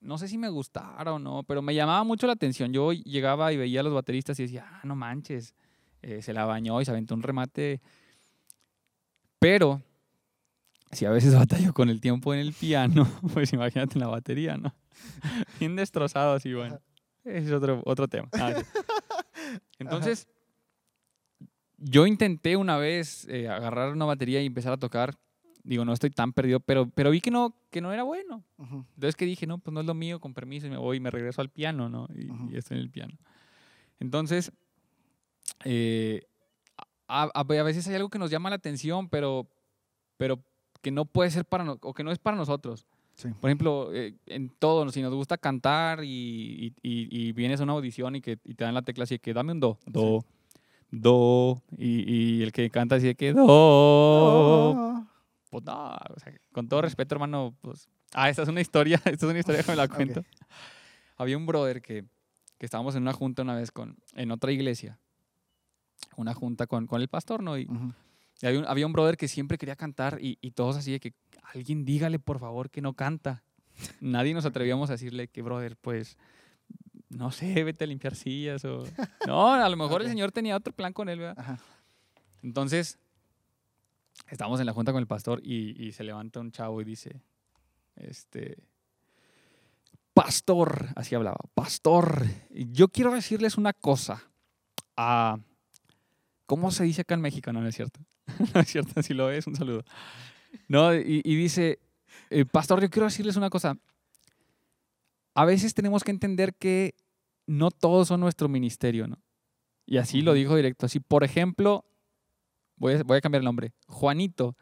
no 0.00 0.18
sé 0.18 0.28
si 0.28 0.38
me 0.38 0.48
gustara 0.48 1.12
o 1.12 1.18
no, 1.18 1.42
pero 1.42 1.62
me 1.62 1.74
llamaba 1.74 2.04
mucho 2.04 2.26
la 2.26 2.34
atención. 2.34 2.72
Yo 2.72 2.92
llegaba 2.92 3.52
y 3.52 3.56
veía 3.56 3.80
a 3.80 3.82
los 3.82 3.92
bateristas 3.92 4.38
y 4.38 4.44
decía, 4.44 4.66
ah, 4.70 4.80
no 4.84 4.94
manches, 4.94 5.54
eh, 6.02 6.22
se 6.22 6.32
la 6.32 6.44
bañó 6.44 6.80
y 6.80 6.84
se 6.84 6.90
aventó 6.90 7.14
un 7.14 7.22
remate. 7.22 7.80
Pero, 9.38 9.82
si 10.92 11.04
a 11.06 11.10
veces 11.10 11.34
batallo 11.36 11.72
con 11.72 11.88
el 11.88 12.00
tiempo 12.00 12.32
en 12.34 12.40
el 12.40 12.52
piano, 12.52 13.06
pues 13.34 13.52
imagínate 13.52 13.94
en 13.94 14.00
la 14.00 14.08
batería, 14.08 14.56
¿no? 14.56 14.74
Bien 15.60 15.76
destrozado 15.76 16.34
así, 16.34 16.52
bueno. 16.54 16.80
Es 17.24 17.50
otro, 17.52 17.82
otro 17.84 18.08
tema. 18.08 18.28
Ah, 18.32 18.54
sí. 18.56 18.62
Entonces, 19.78 20.26
yo 21.76 22.06
intenté 22.06 22.56
una 22.56 22.76
vez 22.78 23.26
eh, 23.28 23.48
agarrar 23.48 23.92
una 23.92 24.04
batería 24.04 24.42
y 24.42 24.46
empezar 24.46 24.72
a 24.72 24.76
tocar. 24.78 25.14
Digo, 25.62 25.84
no 25.84 25.92
estoy 25.92 26.10
tan 26.10 26.32
perdido, 26.32 26.60
pero, 26.60 26.88
pero 26.88 27.10
vi 27.10 27.20
que 27.20 27.30
no, 27.30 27.54
que 27.70 27.80
no 27.80 27.92
era 27.92 28.02
bueno. 28.02 28.42
Ujú. 28.56 28.86
Entonces 28.94 29.16
que 29.16 29.26
dije, 29.26 29.46
no, 29.46 29.58
pues 29.58 29.74
no 29.74 29.80
es 29.80 29.86
lo 29.86 29.94
mío, 29.94 30.18
con 30.20 30.32
permiso, 30.32 30.66
y 30.66 30.70
me 30.70 30.78
voy 30.78 30.96
y 30.96 31.00
me 31.00 31.10
regreso 31.10 31.40
al 31.42 31.50
piano, 31.50 31.88
¿no? 31.90 32.08
Y, 32.14 32.30
Ujú. 32.30 32.50
y 32.50 32.56
estoy 32.56 32.78
en 32.78 32.82
el 32.84 32.90
piano. 32.90 33.18
Entonces, 34.00 34.50
eh, 35.64 36.22
a, 37.08 37.24
a- 37.24 37.40
a 37.40 37.62
veces 37.62 37.86
hay 37.88 37.96
algo 37.96 38.08
que 38.08 38.18
nos 38.18 38.30
llama 38.30 38.48
la 38.50 38.56
atención, 38.56 39.08
pero, 39.08 39.46
pero 40.16 40.42
que 40.80 40.90
no 40.90 41.04
puede 41.04 41.30
ser 41.30 41.44
para 41.44 41.64
no- 41.64 41.78
o 41.82 41.94
que 41.94 42.04
no 42.04 42.10
es 42.12 42.18
para 42.18 42.36
nosotros. 42.36 42.86
Sí. 43.14 43.28
Por 43.40 43.50
ejemplo, 43.50 43.90
eh, 43.92 44.14
en 44.26 44.48
todo, 44.48 44.88
si 44.90 45.02
nos 45.02 45.12
gusta 45.12 45.36
cantar 45.38 46.04
y, 46.04 46.72
y- 46.82 46.88
y- 46.88 47.08
y 47.28 47.32
vienes 47.32 47.60
a 47.60 47.64
una 47.64 47.72
audición 47.72 48.14
y, 48.16 48.20
que, 48.20 48.38
y 48.44 48.54
te 48.54 48.62
dan 48.64 48.74
la 48.74 48.82
tecla 48.82 49.04
así 49.04 49.18
que 49.18 49.34
dame 49.34 49.52
un 49.52 49.60
do, 49.60 49.76
do, 49.86 50.24
do, 50.92 51.62
y, 51.76 52.42
el 52.42 52.52
que 52.52 52.70
canta 52.70 52.94
así 52.94 53.12
que 53.16 53.32
do, 53.32 53.44
Oh. 53.48 55.04
pues 55.50 55.64
no, 55.64 55.90
o 56.14 56.20
sea, 56.20 56.32
con 56.52 56.68
todo 56.68 56.82
respeto, 56.82 57.14
hermano, 57.14 57.54
pues. 57.60 57.88
Ah, 58.14 58.28
esta 58.30 58.42
es 58.42 58.48
una 58.48 58.60
historia, 58.60 58.96
esta 59.04 59.26
es 59.26 59.30
una 59.30 59.38
historia 59.40 59.62
que 59.62 59.70
me 59.72 59.76
la 59.76 59.88
cuento. 59.88 60.22
Había 61.16 61.36
un 61.36 61.46
brother 61.46 61.82
que, 61.82 62.04
que 62.56 62.66
estábamos 62.66 62.94
en 62.94 63.02
una 63.02 63.12
junta 63.12 63.42
una 63.42 63.54
vez 63.56 63.72
con, 63.72 63.96
en 64.14 64.30
otra 64.30 64.52
iglesia, 64.52 64.98
una 66.16 66.34
junta 66.34 66.66
con, 66.68 66.86
con 66.86 67.00
el 67.00 67.08
pastor, 67.08 67.42
¿no? 67.42 67.58
Y, 67.58 67.64
Ujú. 67.66 67.92
Y 68.40 68.46
había, 68.46 68.60
un, 68.60 68.66
había 68.66 68.86
un 68.86 68.92
brother 68.92 69.16
que 69.16 69.28
siempre 69.28 69.58
quería 69.58 69.76
cantar 69.76 70.18
y, 70.20 70.38
y 70.40 70.52
todos 70.52 70.76
así 70.76 70.92
de 70.92 71.00
que 71.00 71.14
alguien 71.54 71.84
dígale 71.84 72.18
por 72.18 72.38
favor 72.38 72.70
que 72.70 72.80
no 72.80 72.94
canta. 72.94 73.42
Nadie 74.00 74.34
nos 74.34 74.44
atrevíamos 74.44 74.90
a 74.90 74.94
decirle 74.94 75.28
que, 75.28 75.42
brother, 75.42 75.76
pues, 75.76 76.16
no 77.08 77.30
sé, 77.30 77.62
vete 77.64 77.84
a 77.84 77.86
limpiar 77.86 78.14
sillas 78.14 78.64
o... 78.64 78.84
No, 79.26 79.52
a 79.52 79.68
lo 79.68 79.76
mejor 79.76 80.02
el 80.02 80.08
señor 80.08 80.32
tenía 80.32 80.56
otro 80.56 80.72
plan 80.72 80.92
con 80.92 81.08
él, 81.08 81.20
¿verdad? 81.20 81.38
Ajá. 81.38 81.58
Entonces, 82.42 82.98
estábamos 84.28 84.60
en 84.60 84.66
la 84.66 84.72
junta 84.72 84.92
con 84.92 85.00
el 85.00 85.06
pastor 85.06 85.40
y, 85.42 85.80
y 85.82 85.92
se 85.92 86.04
levanta 86.04 86.40
un 86.40 86.50
chavo 86.52 86.80
y 86.80 86.84
dice, 86.84 87.22
este, 87.96 88.58
pastor, 90.14 90.88
así 90.96 91.14
hablaba, 91.14 91.38
pastor, 91.54 92.26
yo 92.50 92.88
quiero 92.88 93.12
decirles 93.12 93.56
una 93.56 93.72
cosa. 93.72 94.22
Ah, 94.96 95.38
¿Cómo 96.46 96.70
se 96.70 96.84
dice 96.84 97.02
acá 97.02 97.14
en 97.14 97.20
México? 97.20 97.52
No, 97.52 97.60
no 97.60 97.68
es 97.68 97.76
cierto. 97.76 98.00
no 98.54 98.60
es 98.60 98.68
cierto, 98.68 99.02
si 99.02 99.14
lo 99.14 99.30
es, 99.30 99.46
un 99.46 99.56
saludo. 99.56 99.84
No, 100.68 100.94
y, 100.94 101.22
y 101.24 101.36
dice, 101.36 101.78
eh, 102.30 102.44
pastor, 102.44 102.80
yo 102.80 102.90
quiero 102.90 103.06
decirles 103.06 103.36
una 103.36 103.50
cosa. 103.50 103.76
A 105.34 105.44
veces 105.44 105.74
tenemos 105.74 106.04
que 106.04 106.10
entender 106.10 106.54
que 106.54 106.94
no 107.46 107.70
todos 107.70 108.08
son 108.08 108.20
nuestro 108.20 108.48
ministerio, 108.48 109.06
¿no? 109.06 109.22
Y 109.86 109.96
así 109.96 110.20
lo 110.20 110.34
dijo 110.34 110.54
directo. 110.56 110.86
Así, 110.86 111.00
por 111.00 111.24
ejemplo, 111.24 111.84
voy 112.76 112.94
a, 112.94 113.02
voy 113.02 113.18
a 113.18 113.20
cambiar 113.20 113.40
el 113.40 113.46
nombre. 113.46 113.72
Juanito, 113.86 114.56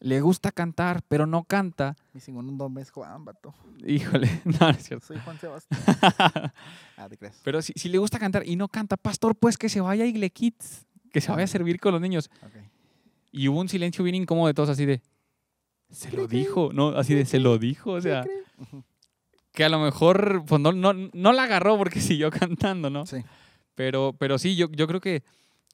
le 0.00 0.20
gusta 0.20 0.52
cantar, 0.52 1.02
pero 1.08 1.26
no 1.26 1.44
canta. 1.44 1.96
Mi 2.12 2.20
segundo 2.20 2.52
nombre 2.52 2.82
es 2.82 2.90
Juan, 2.90 3.24
vato. 3.24 3.54
Híjole, 3.86 4.28
no, 4.44 4.58
no 4.60 4.70
es 4.70 4.82
cierto. 4.82 5.06
Soy 5.06 5.18
Juan 5.18 5.38
Sebastián. 5.38 5.80
Ah, 6.96 7.08
te 7.08 7.16
crees. 7.16 7.40
pero 7.42 7.62
si, 7.62 7.72
si 7.76 7.88
le 7.88 7.96
gusta 7.96 8.18
cantar 8.18 8.46
y 8.46 8.56
no 8.56 8.68
canta, 8.68 8.98
pastor, 8.98 9.34
pues 9.34 9.56
que 9.56 9.70
se 9.70 9.80
vaya 9.80 10.04
a 10.04 10.06
Igle 10.06 10.28
Kids, 10.28 10.86
que 11.10 11.22
se 11.22 11.32
vaya 11.32 11.44
a 11.44 11.46
servir 11.46 11.80
con 11.80 11.92
los 11.92 12.00
niños. 12.02 12.28
Ok. 12.42 12.52
Y 13.32 13.48
hubo 13.48 13.60
un 13.60 13.68
silencio 13.68 14.02
bien 14.04 14.14
incómodo 14.16 14.46
de 14.48 14.54
todos, 14.54 14.68
así 14.70 14.86
de, 14.86 15.00
se 15.90 16.10
lo 16.12 16.26
dijo, 16.26 16.70
¿no? 16.72 16.88
Así 16.90 17.14
de, 17.14 17.24
se 17.24 17.38
lo 17.38 17.58
dijo, 17.58 17.92
o 17.92 18.00
sea, 18.00 18.24
que 19.52 19.64
a 19.64 19.68
lo 19.68 19.78
mejor, 19.80 20.44
pues 20.46 20.60
no, 20.60 20.72
no, 20.72 20.92
no 20.92 21.32
la 21.32 21.44
agarró 21.44 21.76
porque 21.76 22.00
siguió 22.00 22.30
cantando, 22.30 22.90
¿no? 22.90 23.06
Sí. 23.06 23.18
Pero, 23.74 24.14
pero 24.18 24.38
sí, 24.38 24.56
yo, 24.56 24.68
yo 24.70 24.86
creo 24.86 25.00
que, 25.00 25.22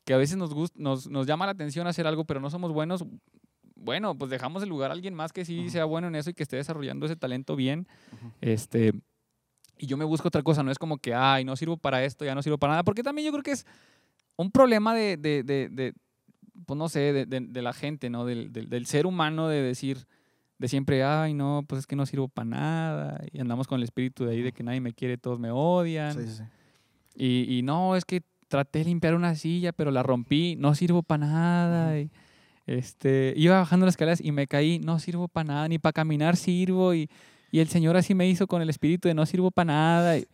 que 0.04 0.14
a 0.14 0.16
veces 0.16 0.36
nos, 0.36 0.54
gust- 0.54 0.76
nos, 0.76 1.08
nos 1.08 1.26
llama 1.26 1.46
la 1.46 1.52
atención 1.52 1.86
hacer 1.86 2.06
algo, 2.06 2.24
pero 2.24 2.40
no 2.40 2.50
somos 2.50 2.72
buenos. 2.72 3.04
Bueno, 3.74 4.16
pues 4.16 4.30
dejamos 4.30 4.62
el 4.62 4.68
lugar 4.68 4.90
a 4.90 4.94
alguien 4.94 5.14
más 5.14 5.32
que 5.32 5.44
sí 5.44 5.68
sea 5.70 5.84
bueno 5.84 6.08
en 6.08 6.14
eso 6.14 6.30
y 6.30 6.34
que 6.34 6.42
esté 6.42 6.56
desarrollando 6.56 7.06
ese 7.06 7.16
talento 7.16 7.56
bien. 7.56 7.86
Ujú. 8.12 8.32
Este, 8.40 8.92
y 9.78 9.86
yo 9.86 9.96
me 9.96 10.04
busco 10.04 10.28
otra 10.28 10.42
cosa, 10.42 10.62
no 10.62 10.70
es 10.70 10.78
como 10.78 10.98
que, 10.98 11.14
ay, 11.14 11.44
no 11.44 11.56
sirvo 11.56 11.76
para 11.76 12.02
esto, 12.04 12.24
ya 12.24 12.34
no 12.34 12.42
sirvo 12.42 12.58
para 12.58 12.72
nada, 12.74 12.84
porque 12.84 13.02
también 13.02 13.26
yo 13.26 13.32
creo 13.32 13.42
que 13.42 13.50
es 13.52 13.66
un 14.36 14.50
problema 14.50 14.94
de, 14.94 15.16
de, 15.18 15.92
pues 16.64 16.78
no 16.78 16.88
sé, 16.88 17.12
de, 17.12 17.26
de- 17.26 17.40
de 17.48 17.62
la 17.62 17.72
gente, 17.72 18.08
¿no? 18.10 18.24
Del, 18.24 18.52
del, 18.52 18.68
del 18.68 18.86
ser 18.86 19.06
humano 19.06 19.48
de 19.48 19.60
decir, 19.62 20.06
de 20.58 20.68
siempre, 20.68 21.04
ay, 21.04 21.34
no, 21.34 21.64
pues 21.68 21.80
es 21.80 21.86
que 21.86 21.96
no 21.96 22.06
sirvo 22.06 22.28
para 22.28 22.46
nada, 22.46 23.20
y 23.32 23.40
andamos 23.40 23.66
con 23.66 23.76
el 23.78 23.82
espíritu 23.84 24.24
de 24.24 24.32
ahí 24.32 24.42
de 24.42 24.52
que 24.52 24.62
nadie 24.62 24.80
me 24.80 24.94
quiere, 24.94 25.18
todos 25.18 25.38
me 25.38 25.50
odian. 25.50 26.14
Sí, 26.14 26.26
sí, 26.26 26.36
sí. 26.38 26.42
Y, 27.48 27.58
y 27.58 27.62
no, 27.62 27.96
es 27.96 28.04
que 28.04 28.22
traté 28.48 28.78
de 28.80 28.86
limpiar 28.86 29.14
una 29.14 29.34
silla, 29.34 29.72
pero 29.72 29.90
la 29.90 30.02
rompí, 30.02 30.56
no 30.56 30.74
sirvo 30.74 31.02
para 31.02 31.26
nada. 31.26 31.98
Y, 32.00 32.10
este, 32.66 33.32
iba 33.36 33.58
bajando 33.58 33.86
las 33.86 33.94
escaleras 33.94 34.20
y 34.20 34.32
me 34.32 34.46
caí, 34.46 34.78
no 34.78 34.98
sirvo 34.98 35.28
para 35.28 35.44
nada, 35.44 35.68
ni 35.68 35.78
para 35.78 35.92
caminar 35.92 36.36
sirvo. 36.36 36.94
Y, 36.94 37.08
y 37.50 37.60
el 37.60 37.68
Señor 37.68 37.96
así 37.96 38.14
me 38.14 38.28
hizo 38.28 38.46
con 38.46 38.60
el 38.62 38.70
espíritu 38.70 39.08
de 39.08 39.14
no 39.14 39.24
sirvo 39.26 39.50
para 39.50 39.66
nada. 39.66 40.18
Y, 40.18 40.26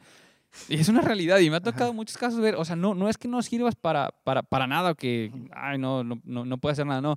y 0.69 0.75
es 0.81 0.88
una 0.88 1.01
realidad 1.03 1.38
y 1.38 1.51
me 1.51 1.57
ha 1.57 1.61
tocado 1.61 1.87
Ajá. 1.91 1.93
muchos 1.93 2.17
casos 2.19 2.41
ver, 2.41 2.57
o 2.57 2.65
sea, 2.65 2.77
no, 2.77 2.95
no 2.95 3.09
es 3.09 3.17
que 3.19 3.29
no 3.29 3.41
sirvas 3.43 3.75
para, 3.75 4.11
para, 4.25 4.43
para 4.43 4.67
nada 4.67 4.93
o 4.93 4.95
que, 4.95 5.33
ay, 5.53 5.79
no, 5.79 6.05
no, 6.05 6.21
no, 6.25 6.45
no 6.45 6.59
puedes 6.59 6.75
hacer 6.77 6.87
nada, 6.87 7.01
no. 7.01 7.17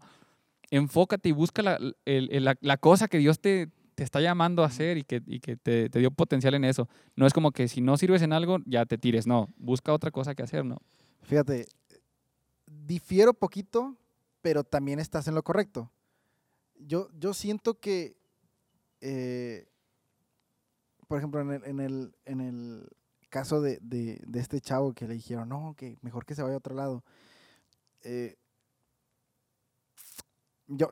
Enfócate 0.71 1.29
y 1.29 1.31
busca 1.31 1.61
la, 1.61 1.75
el- 1.75 1.95
el- 2.31 2.43
la, 2.43 2.55
la 2.61 2.77
cosa 2.77 3.07
que 3.07 3.17
Dios 3.19 3.39
te, 3.39 3.69
te 3.93 4.03
está 4.03 4.19
llamando 4.19 4.63
a 4.63 4.67
hacer 4.67 4.97
y 4.97 5.03
que, 5.03 5.21
y 5.27 5.39
que 5.39 5.55
te, 5.57 5.89
te 5.89 5.99
dio 5.99 6.11
potencial 6.11 6.53
en 6.55 6.65
eso. 6.65 6.89
No 7.15 7.27
es 7.27 7.33
como 7.33 7.51
que 7.51 7.67
si 7.67 7.81
no 7.81 7.97
sirves 7.97 8.21
en 8.23 8.33
algo, 8.33 8.57
ya 8.65 8.85
te 8.85 8.97
tires. 8.97 9.27
No, 9.27 9.49
busca 9.57 9.93
otra 9.93 10.11
cosa 10.11 10.33
que 10.33 10.43
hacer, 10.43 10.65
¿no? 10.65 10.77
Fíjate, 11.23 11.67
difiero 12.65 13.33
poquito, 13.33 13.95
pero 14.41 14.63
también 14.63 14.99
estás 14.99 15.27
en 15.27 15.35
lo 15.35 15.43
correcto. 15.43 15.91
Yo, 16.79 17.09
yo 17.17 17.33
siento 17.33 17.79
que, 17.79 18.17
eh, 19.01 19.65
por 21.07 21.17
ejemplo, 21.19 21.41
en 21.41 21.51
el, 21.51 21.63
en 21.65 21.79
el, 21.79 22.15
en 22.25 22.41
el 22.41 22.87
caso 23.35 23.59
de, 23.59 23.79
de- 23.81 24.21
de 24.25 24.39
este 24.39 24.61
chavo 24.61 24.93
que 24.93 25.07
le 25.09 25.15
dijeron, 25.15 25.49
no, 25.49 25.73
que 25.75 25.97
mejor 26.01 26.25
que 26.25 26.35
se 26.35 26.41
vaya 26.41 26.55
a 26.55 26.59
otro 26.59 26.73
lado. 26.73 27.03
eh, 28.01 28.37
yo 30.67 30.91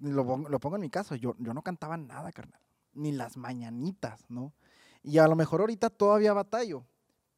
lo, 0.00 0.24
pongo- 0.24 0.48
lo 0.48 0.58
pongo 0.58 0.76
en 0.76 0.82
mi 0.82 0.88
caso, 0.90 1.14
yo, 1.16 1.34
yo 1.38 1.52
no 1.52 1.60
cantaba 1.62 1.96
nada, 1.98 2.32
carnal. 2.32 2.58
Ni 2.94 3.12
las 3.12 3.36
mañanitas, 3.36 4.24
¿no? 4.30 4.52
Y 5.02 5.18
a 5.18 5.28
lo 5.28 5.36
mejor 5.36 5.60
ahorita 5.60 5.90
todavía 5.90 6.32
batallo, 6.32 6.84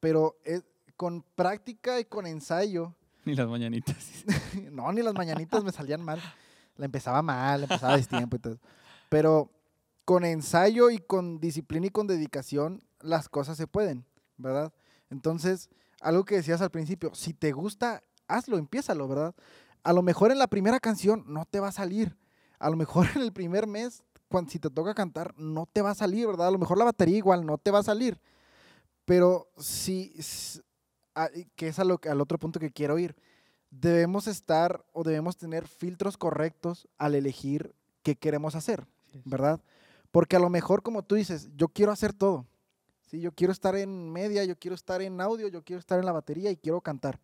pero 0.01 0.37
es- 0.45 0.62
con 0.97 1.23
práctica 1.35 1.99
y 1.99 2.05
con 2.05 2.25
ensayo, 2.27 2.95
Ni 3.25 3.35
las 3.35 3.49
mañanitas. 3.49 3.97
no, 4.71 4.93
ni 4.93 5.03
las 5.03 5.14
mañanitas 5.14 5.64
me 5.64 5.73
salían 5.73 6.03
mal. 6.03 6.21
La 6.77 6.85
empezaba 6.85 7.23
mal, 7.23 7.61
la 7.62 7.64
empezaba 7.64 7.95
a 7.95 7.97
destiempo 7.97 8.37
y 8.37 8.38
todo. 8.38 8.59
Pero 9.09 9.51
con 10.05 10.25
ensayo 10.25 10.90
y 10.90 10.99
con 10.99 11.40
disciplina 11.40 11.87
y 11.87 11.90
con 11.90 12.07
dedicación, 12.07 12.83
las 13.01 13.29
cosas 13.29 13.57
se 13.57 13.67
pueden, 13.67 14.05
¿verdad? 14.37 14.73
Entonces, 15.11 15.68
algo 16.01 16.25
que 16.25 16.37
decías 16.37 16.61
al 16.61 16.70
principio, 16.70 17.14
si 17.14 17.33
te 17.35 17.53
gusta, 17.53 18.03
hazlo, 18.29 18.59
empiézalo, 18.59 19.09
¿verdad? 19.09 19.35
A 19.83 19.92
lo 19.92 20.03
mejor 20.03 20.33
en 20.33 20.38
la 20.38 20.47
primera 20.47 20.81
canción 20.81 21.25
no 21.27 21.44
te 21.44 21.61
va 21.61 21.68
a 21.68 21.73
salir. 21.73 22.16
A 22.59 22.70
lo 22.70 22.77
mejor 22.77 23.07
en 23.14 23.23
el 23.23 23.33
primer 23.33 23.66
mes, 23.66 24.03
cuando, 24.29 24.51
si 24.51 24.59
te 24.59 24.70
toca 24.70 24.94
cantar, 24.94 25.35
no 25.37 25.66
te 25.66 25.83
va 25.83 25.90
a 25.90 25.94
salir, 25.94 26.27
¿verdad? 26.27 26.49
A 26.49 26.51
lo 26.51 26.59
mejor 26.59 26.79
la 26.79 26.85
batería 26.85 27.18
igual 27.18 27.47
no 27.47 27.59
te 27.59 27.70
va 27.70 27.81
a 27.81 27.85
salir. 27.85 28.20
Pero 29.05 29.49
si, 29.59 30.14
que 31.57 31.68
es 31.68 31.79
a 31.79 31.85
lo 31.85 32.01
al 32.09 32.20
otro 32.20 32.38
punto 32.38 32.59
que 32.59 32.70
quiero 32.70 32.99
ir, 32.99 33.14
debemos 33.70 34.27
estar 34.27 34.85
o 34.92 35.03
debemos 35.03 35.37
tener 35.37 35.66
filtros 35.66 36.16
correctos 36.16 36.88
al 36.97 37.14
elegir 37.14 37.75
qué 38.03 38.16
queremos 38.16 38.55
hacer, 38.55 38.87
¿verdad? 39.25 39.61
Porque 40.11 40.37
a 40.37 40.38
lo 40.38 40.49
mejor, 40.49 40.83
como 40.83 41.03
tú 41.03 41.16
dices, 41.16 41.51
yo 41.57 41.68
quiero 41.68 41.92
hacer 41.92 42.12
todo. 42.12 42.47
¿Sí? 43.14 43.20
Yo 43.20 43.33
quiero 43.33 43.53
estar 43.53 43.77
en 43.77 44.11
media, 44.11 44.44
yo 44.44 44.59
quiero 44.59 44.74
estar 44.74 45.00
en 45.03 45.20
audio, 45.20 45.48
yo 45.48 45.62
quiero 45.62 45.81
estar 45.81 45.98
en 45.98 46.07
la 46.07 46.12
batería 46.12 46.50
y 46.50 46.57
quiero 46.57 46.81
cantar. 46.81 47.20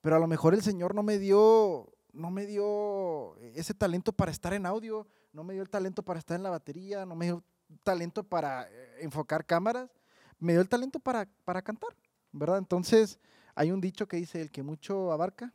Pero 0.00 0.16
a 0.16 0.18
lo 0.18 0.26
mejor 0.26 0.54
el 0.54 0.62
Señor 0.62 0.94
no 0.94 1.02
me 1.02 1.18
dio, 1.18 1.92
no 2.12 2.30
me 2.30 2.46
dio 2.46 3.36
ese 3.54 3.74
talento 3.74 4.12
para 4.12 4.30
estar 4.30 4.52
en 4.54 4.66
audio, 4.66 5.06
no 5.32 5.44
me 5.44 5.54
dio 5.54 5.62
el 5.62 5.70
talento 5.70 6.02
para 6.02 6.18
estar 6.18 6.36
en 6.36 6.42
la 6.42 6.50
batería, 6.50 7.04
no 7.04 7.16
me 7.16 7.26
dio 7.26 7.42
talento 7.82 8.22
para 8.22 8.68
eh, 8.70 8.98
enfocar 9.00 9.44
cámaras, 9.44 9.90
me 10.38 10.52
dio 10.52 10.60
el 10.60 10.68
talento 10.68 11.00
para, 11.00 11.28
para 11.44 11.62
cantar, 11.62 11.90
¿verdad? 12.32 12.58
Entonces, 12.58 13.18
hay 13.54 13.72
un 13.72 13.80
dicho 13.80 14.06
que 14.06 14.16
dice, 14.16 14.40
el 14.40 14.50
que 14.50 14.62
mucho 14.62 15.10
abarca, 15.12 15.52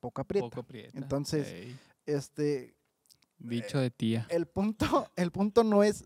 poco 0.00 0.20
aprieta. 0.20 0.50
Poco. 0.50 0.66
Entonces, 0.94 1.76
Este, 2.06 2.74
dicho 3.38 3.78
de 3.78 3.90
tía. 3.90 4.26
el 4.30 4.46
punto, 4.46 5.10
el 5.16 5.32
punto 5.32 5.64
no 5.64 5.82
es 5.82 6.04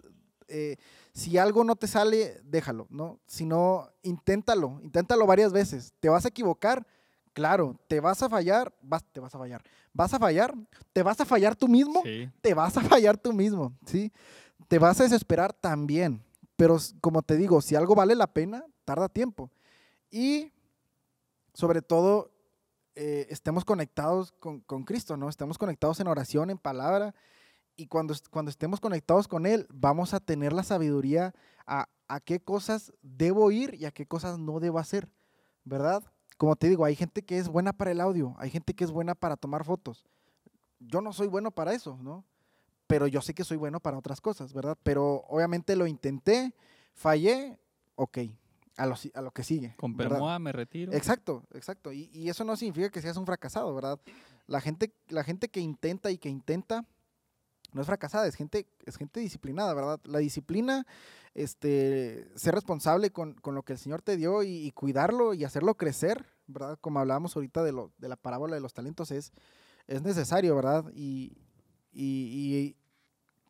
eh, 0.49 0.77
si 1.13 1.39
algo 1.39 1.65
no 1.65 1.77
te 1.77 1.87
sale, 1.87 2.41
déjalo, 2.45 2.87
¿no? 2.91 3.21
Sino 3.27 3.91
inténtalo, 4.03 4.81
inténtalo 4.83 5.27
varias 5.27 5.53
veces. 5.53 5.93
¿Te 6.01 6.09
vas 6.09 6.25
a 6.25 6.29
equivocar? 6.29 6.87
Claro, 7.33 7.79
te 7.87 8.01
vas 8.01 8.23
a 8.23 8.29
fallar, 8.29 8.73
vas, 8.83 9.05
te 9.13 9.21
vas 9.21 9.35
a 9.35 9.39
fallar. 9.39 9.63
¿Vas 9.93 10.13
a 10.15 10.19
fallar? 10.19 10.55
¿Te 10.93 11.03
vas 11.03 11.21
a 11.21 11.25
fallar 11.25 11.55
tú 11.55 11.69
mismo? 11.69 12.03
Sí. 12.05 12.31
Te 12.41 12.55
vas 12.55 12.77
a 12.77 12.81
fallar 12.81 13.17
tú 13.17 13.33
mismo, 13.33 13.73
¿sí? 13.87 14.13
Te 14.67 14.79
vas 14.79 15.01
a 15.01 15.05
desesperar 15.05 15.53
también. 15.53 16.25
Pero 16.57 16.79
como 17.01 17.23
te 17.23 17.37
digo, 17.37 17.61
si 17.61 17.77
algo 17.77 17.95
vale 17.95 18.15
la 18.15 18.27
pena, 18.27 18.65
tarda 18.85 19.09
tiempo. 19.09 19.51
Y 20.11 20.53
sobre 21.55 21.83
todo, 21.83 22.33
eh, 22.97 23.27
estemos 23.31 23.65
conectados 23.65 24.33
con, 24.33 24.61
con 24.61 24.85
Cristo, 24.85 25.17
¿no? 25.17 25.29
Estemos 25.29 25.59
conectados 25.59 26.01
en 26.01 26.09
oración, 26.09 26.51
en 26.51 26.59
palabra. 26.59 27.15
Y 27.79 27.87
cuando, 27.87 28.13
cuando 28.33 28.51
estemos 28.51 28.81
conectados 28.81 29.29
con 29.29 29.47
Él, 29.47 29.69
vamos 29.73 30.13
a 30.13 30.19
tener 30.19 30.53
la 30.53 30.65
sabiduría 30.65 31.33
a, 31.65 31.89
a 32.09 32.19
qué 32.19 32.41
cosas 32.41 32.93
debo 33.03 33.53
ir 33.53 33.77
y 33.77 33.85
a 33.85 33.93
qué 33.93 34.05
cosas 34.05 34.37
no 34.37 34.59
debo 34.59 34.81
hacer, 34.81 35.09
¿verdad? 35.63 36.03
Como 36.39 36.57
te 36.57 36.69
digo, 36.69 36.85
hay 36.85 36.97
gente 36.97 37.23
que 37.23 37.39
es 37.39 37.49
buena 37.49 37.73
para 37.73 37.93
el 37.93 38.01
audio, 38.01 38.35
hay 38.39 38.51
gente 38.51 38.75
que 38.75 38.83
es 38.83 38.91
buena 38.91 39.15
para 39.15 39.37
tomar 39.37 39.65
fotos. 39.65 40.05
Yo 40.81 41.01
no 41.01 41.13
soy 41.13 41.29
bueno 41.29 41.53
para 41.53 41.73
eso, 41.73 41.97
¿no? 42.03 42.25
Pero 42.89 43.07
yo 43.07 43.21
sé 43.21 43.33
que 43.33 43.45
soy 43.45 43.57
bueno 43.57 43.79
para 43.79 43.97
otras 43.97 44.21
cosas, 44.21 44.53
¿verdad? 44.53 44.77
Pero 44.83 45.25
obviamente 45.29 45.77
lo 45.77 45.87
intenté, 45.87 46.57
fallé, 46.95 47.61
ok, 47.95 48.19
a 48.77 48.87
lo, 48.87 48.97
a 49.15 49.21
lo 49.23 49.31
que 49.31 49.45
sigue. 49.45 49.77
Con. 49.77 49.97
Permoa 49.97 50.41
me 50.41 50.51
retiro. 50.51 50.93
Exacto, 50.93 51.45
exacto. 51.55 51.93
Y, 51.93 52.11
y 52.13 52.29
eso 52.29 52.43
no 52.43 52.57
significa 52.57 52.91
que 52.91 53.03
seas 53.03 53.17
un 53.17 53.27
fracasado, 53.27 53.73
¿verdad? 53.73 54.01
La 54.49 54.61
gente, 54.61 54.93
la 55.09 55.23
gente 55.23 55.49
que 55.49 55.61
intenta 55.61 56.11
y 56.11 56.19
que 56.19 56.29
intenta 56.29 56.85
no 57.79 57.83
es 57.83 57.87
fracasada, 57.87 58.27
es 58.27 58.35
gente, 58.35 58.67
es 58.85 58.97
gente 58.97 59.21
disciplinada, 59.21 59.73
¿verdad? 59.73 60.01
La 60.05 60.19
disciplina, 60.19 60.85
este, 61.35 62.29
ser 62.35 62.55
responsable 62.55 63.11
con, 63.11 63.35
con 63.35 63.55
lo 63.55 63.63
que 63.63 63.73
el 63.75 63.79
Señor 63.79 64.03
te 64.03 64.17
dio 64.17 64.43
y, 64.43 64.73
cuidarlo 64.73 65.33
y 65.33 65.45
hacerlo 65.45 65.77
crecer, 65.77 66.27
¿verdad? 66.49 66.77
Como 66.81 66.99
hablábamos 66.99 67.37
ahorita 67.37 67.63
de, 67.63 67.71
lo, 67.73 67.93
de 67.99 68.09
la 68.09 68.17
parábola 68.17 68.57
de 68.57 68.61
los 68.61 68.75
talentos, 68.75 69.13
es, 69.13 69.33
es 69.87 70.03
necesario, 70.03 70.57
¿verdad? 70.57 70.85
Y, 70.93 71.37
y- 71.93 72.33
y 72.35 72.77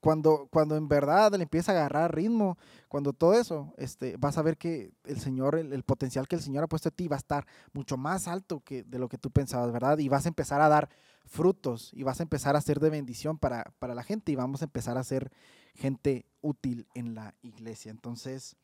cuando, 0.01 0.47
cuando 0.53 0.77
en 0.77 0.88
verdad 0.88 1.33
le 1.35 1.43
empieza 1.43 1.73
a 1.73 1.75
agarrar 1.77 2.14
ritmo, 2.14 2.57
cuando 2.88 3.12
todo 3.12 3.35
eso, 3.35 3.75
este, 3.79 4.17
vas 4.19 4.38
a 4.38 4.43
ver 4.43 4.57
que 4.57 4.93
el 5.05 5.19
Señor, 5.21 5.57
el, 5.57 5.73
el 5.73 5.83
potencial 5.83 6.29
que 6.29 6.37
el 6.37 6.43
Señor 6.43 6.64
ha 6.64 6.69
puesto 6.69 6.88
en 6.91 6.95
ti 6.95 7.09
va 7.09 7.17
a 7.17 7.19
estar 7.19 7.47
mucho 7.73 7.97
más 7.97 8.29
alto 8.29 8.61
que 8.61 8.85
de 8.85 8.99
lo 8.99 9.09
que 9.09 9.19
tú 9.19 9.31
pensabas, 9.31 9.73
¿verdad? 9.73 9.99
Y 9.99 10.09
vas 10.09 10.27
a 10.27 10.29
empezar 10.29 10.61
a 10.61 10.69
dar 10.69 10.88
frutos 11.29 11.93
y 11.93 12.03
vas 12.03 12.21
a 12.21 12.23
empezar 12.23 12.57
a 12.57 12.61
ser 12.61 12.81
de 12.81 12.91
bendición 12.91 13.38
para, 13.38 13.73
para 13.79 13.95
la 13.95 14.03
gente 14.03 14.33
y 14.33 14.37
vamos 14.37 14.62
a 14.62 14.64
empezar 14.64 14.99
a 14.99 15.05
ser 15.05 15.31
gente 15.75 16.27
útil 16.41 16.87
en 16.95 17.14
la 17.14 17.35
iglesia. 17.43 17.91
Entonces, 17.91 18.57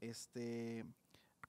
este, 0.00 0.84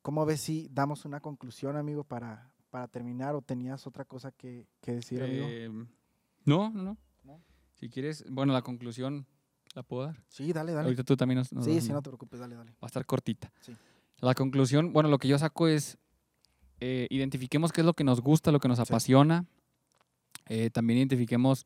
¿cómo 0.02 0.26
ves 0.26 0.42
si 0.42 0.70
damos 0.72 1.06
una 1.06 1.20
conclusión, 1.20 1.76
amigo, 1.76 2.04
para, 2.04 2.52
para 2.70 2.88
terminar 2.88 3.36
o 3.36 3.42
tenías 3.42 3.88
otra 3.88 4.06
cosa 4.06 4.32
que, 4.32 4.68
que 4.80 4.94
decir, 4.94 5.24
amigo? 5.24 5.46
Eh, 5.50 5.70
no, 6.46 6.70
no, 6.70 6.84
no. 6.84 6.98
¿No? 7.24 7.42
Si 7.76 7.90
quieres, 7.90 8.26
bueno, 8.30 8.54
la 8.54 8.62
conclusión 8.62 9.26
la 9.74 9.84
puedo 9.84 10.06
dar. 10.06 10.24
Sí, 10.28 10.52
dale, 10.54 10.74
dale. 10.74 10.86
Ahorita 10.86 11.04
tú 11.04 11.16
también 11.16 11.40
nos, 11.40 11.52
nos 11.54 11.66
sí, 11.66 11.82
sí, 11.82 11.92
no 11.92 12.02
te 12.02 12.10
preocupes, 12.10 12.40
dale, 12.40 12.56
dale. 12.56 12.72
Va 12.72 12.78
a 12.84 12.88
estar 12.88 13.06
cortita. 13.06 13.52
Sí. 13.62 13.76
La 14.20 14.36
conclusión, 14.36 14.94
bueno, 14.94 15.10
lo 15.10 15.18
que 15.18 15.28
yo 15.28 15.38
saco 15.40 15.68
es, 15.68 15.98
eh, 16.80 17.08
identifiquemos 17.10 17.72
qué 17.72 17.82
es 17.82 17.86
lo 17.86 17.94
que 17.94 18.04
nos 18.04 18.22
gusta, 18.22 18.52
lo 18.52 18.60
que 18.60 18.68
nos 18.68 18.80
apasiona. 18.80 19.46
Eh, 20.48 20.70
también 20.72 20.98
identifiquemos 21.00 21.66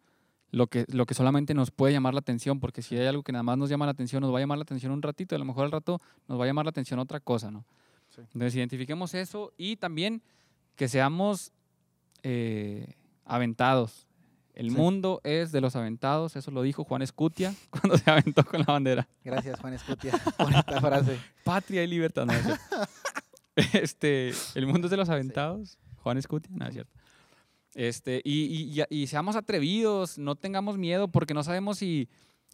lo 0.51 0.67
que, 0.67 0.85
lo 0.89 1.05
que 1.05 1.13
solamente 1.13 1.53
nos 1.53 1.71
puede 1.71 1.93
llamar 1.93 2.13
la 2.13 2.19
atención, 2.21 2.59
porque 2.59 2.81
si 2.81 2.95
hay 2.97 3.07
algo 3.07 3.23
que 3.23 3.31
nada 3.31 3.43
más 3.43 3.57
nos 3.57 3.69
llama 3.69 3.85
la 3.85 3.91
atención, 3.91 4.21
nos 4.21 4.33
va 4.33 4.37
a 4.37 4.41
llamar 4.41 4.57
la 4.57 4.63
atención 4.63 4.91
un 4.91 5.01
ratito, 5.01 5.33
y 5.33 5.37
a 5.37 5.39
lo 5.39 5.45
mejor 5.45 5.65
al 5.65 5.71
rato 5.71 5.99
nos 6.27 6.39
va 6.39 6.43
a 6.43 6.47
llamar 6.47 6.65
la 6.65 6.69
atención 6.69 6.99
otra 6.99 7.19
cosa, 7.19 7.51
¿no? 7.51 7.65
Sí. 8.09 8.21
Entonces, 8.21 8.55
identifiquemos 8.55 9.13
eso 9.13 9.51
y 9.57 9.75
también 9.75 10.21
que 10.75 10.87
seamos 10.87 11.51
eh, 12.23 12.93
aventados. 13.25 14.07
El 14.53 14.69
Sí. 14.69 14.75
mundo 14.77 15.19
es 15.25 15.51
de 15.51 15.59
los 15.59 15.75
aventados, 15.75 16.35
eso 16.37 16.49
lo 16.51 16.61
dijo 16.61 16.85
Juan 16.85 17.01
Escutia 17.01 17.53
cuando 17.71 17.97
se 17.97 18.09
aventó 18.09 18.45
con 18.45 18.61
la 18.61 18.65
bandera. 18.67 19.07
Gracias, 19.23 19.59
Juan 19.59 19.73
Escutia. 19.73 20.13
Bonita 20.39 20.79
frase. 20.79 21.19
Patria 21.43 21.83
y 21.83 21.87
libertad. 21.87 22.25
No, 22.25 22.33
es 22.33 22.47
este, 23.75 24.31
el 24.55 24.67
mundo 24.67 24.87
es 24.87 24.91
de 24.91 24.97
los 24.97 25.09
aventados. 25.09 25.77
Juan 25.97 26.17
Escutia, 26.17 26.51
no 26.55 26.65
es 26.67 26.73
cierto. 26.73 26.93
Este, 27.75 28.21
y, 28.23 28.81
y- 28.89 29.07
seamos 29.07 29.35
atrevidos, 29.35 30.17
no 30.17 30.35
tengamos 30.35 30.77
miedo, 30.77 31.09
porque 31.09 31.33
no 31.33 31.43
sabemos 31.43 31.77
si, 31.77 32.07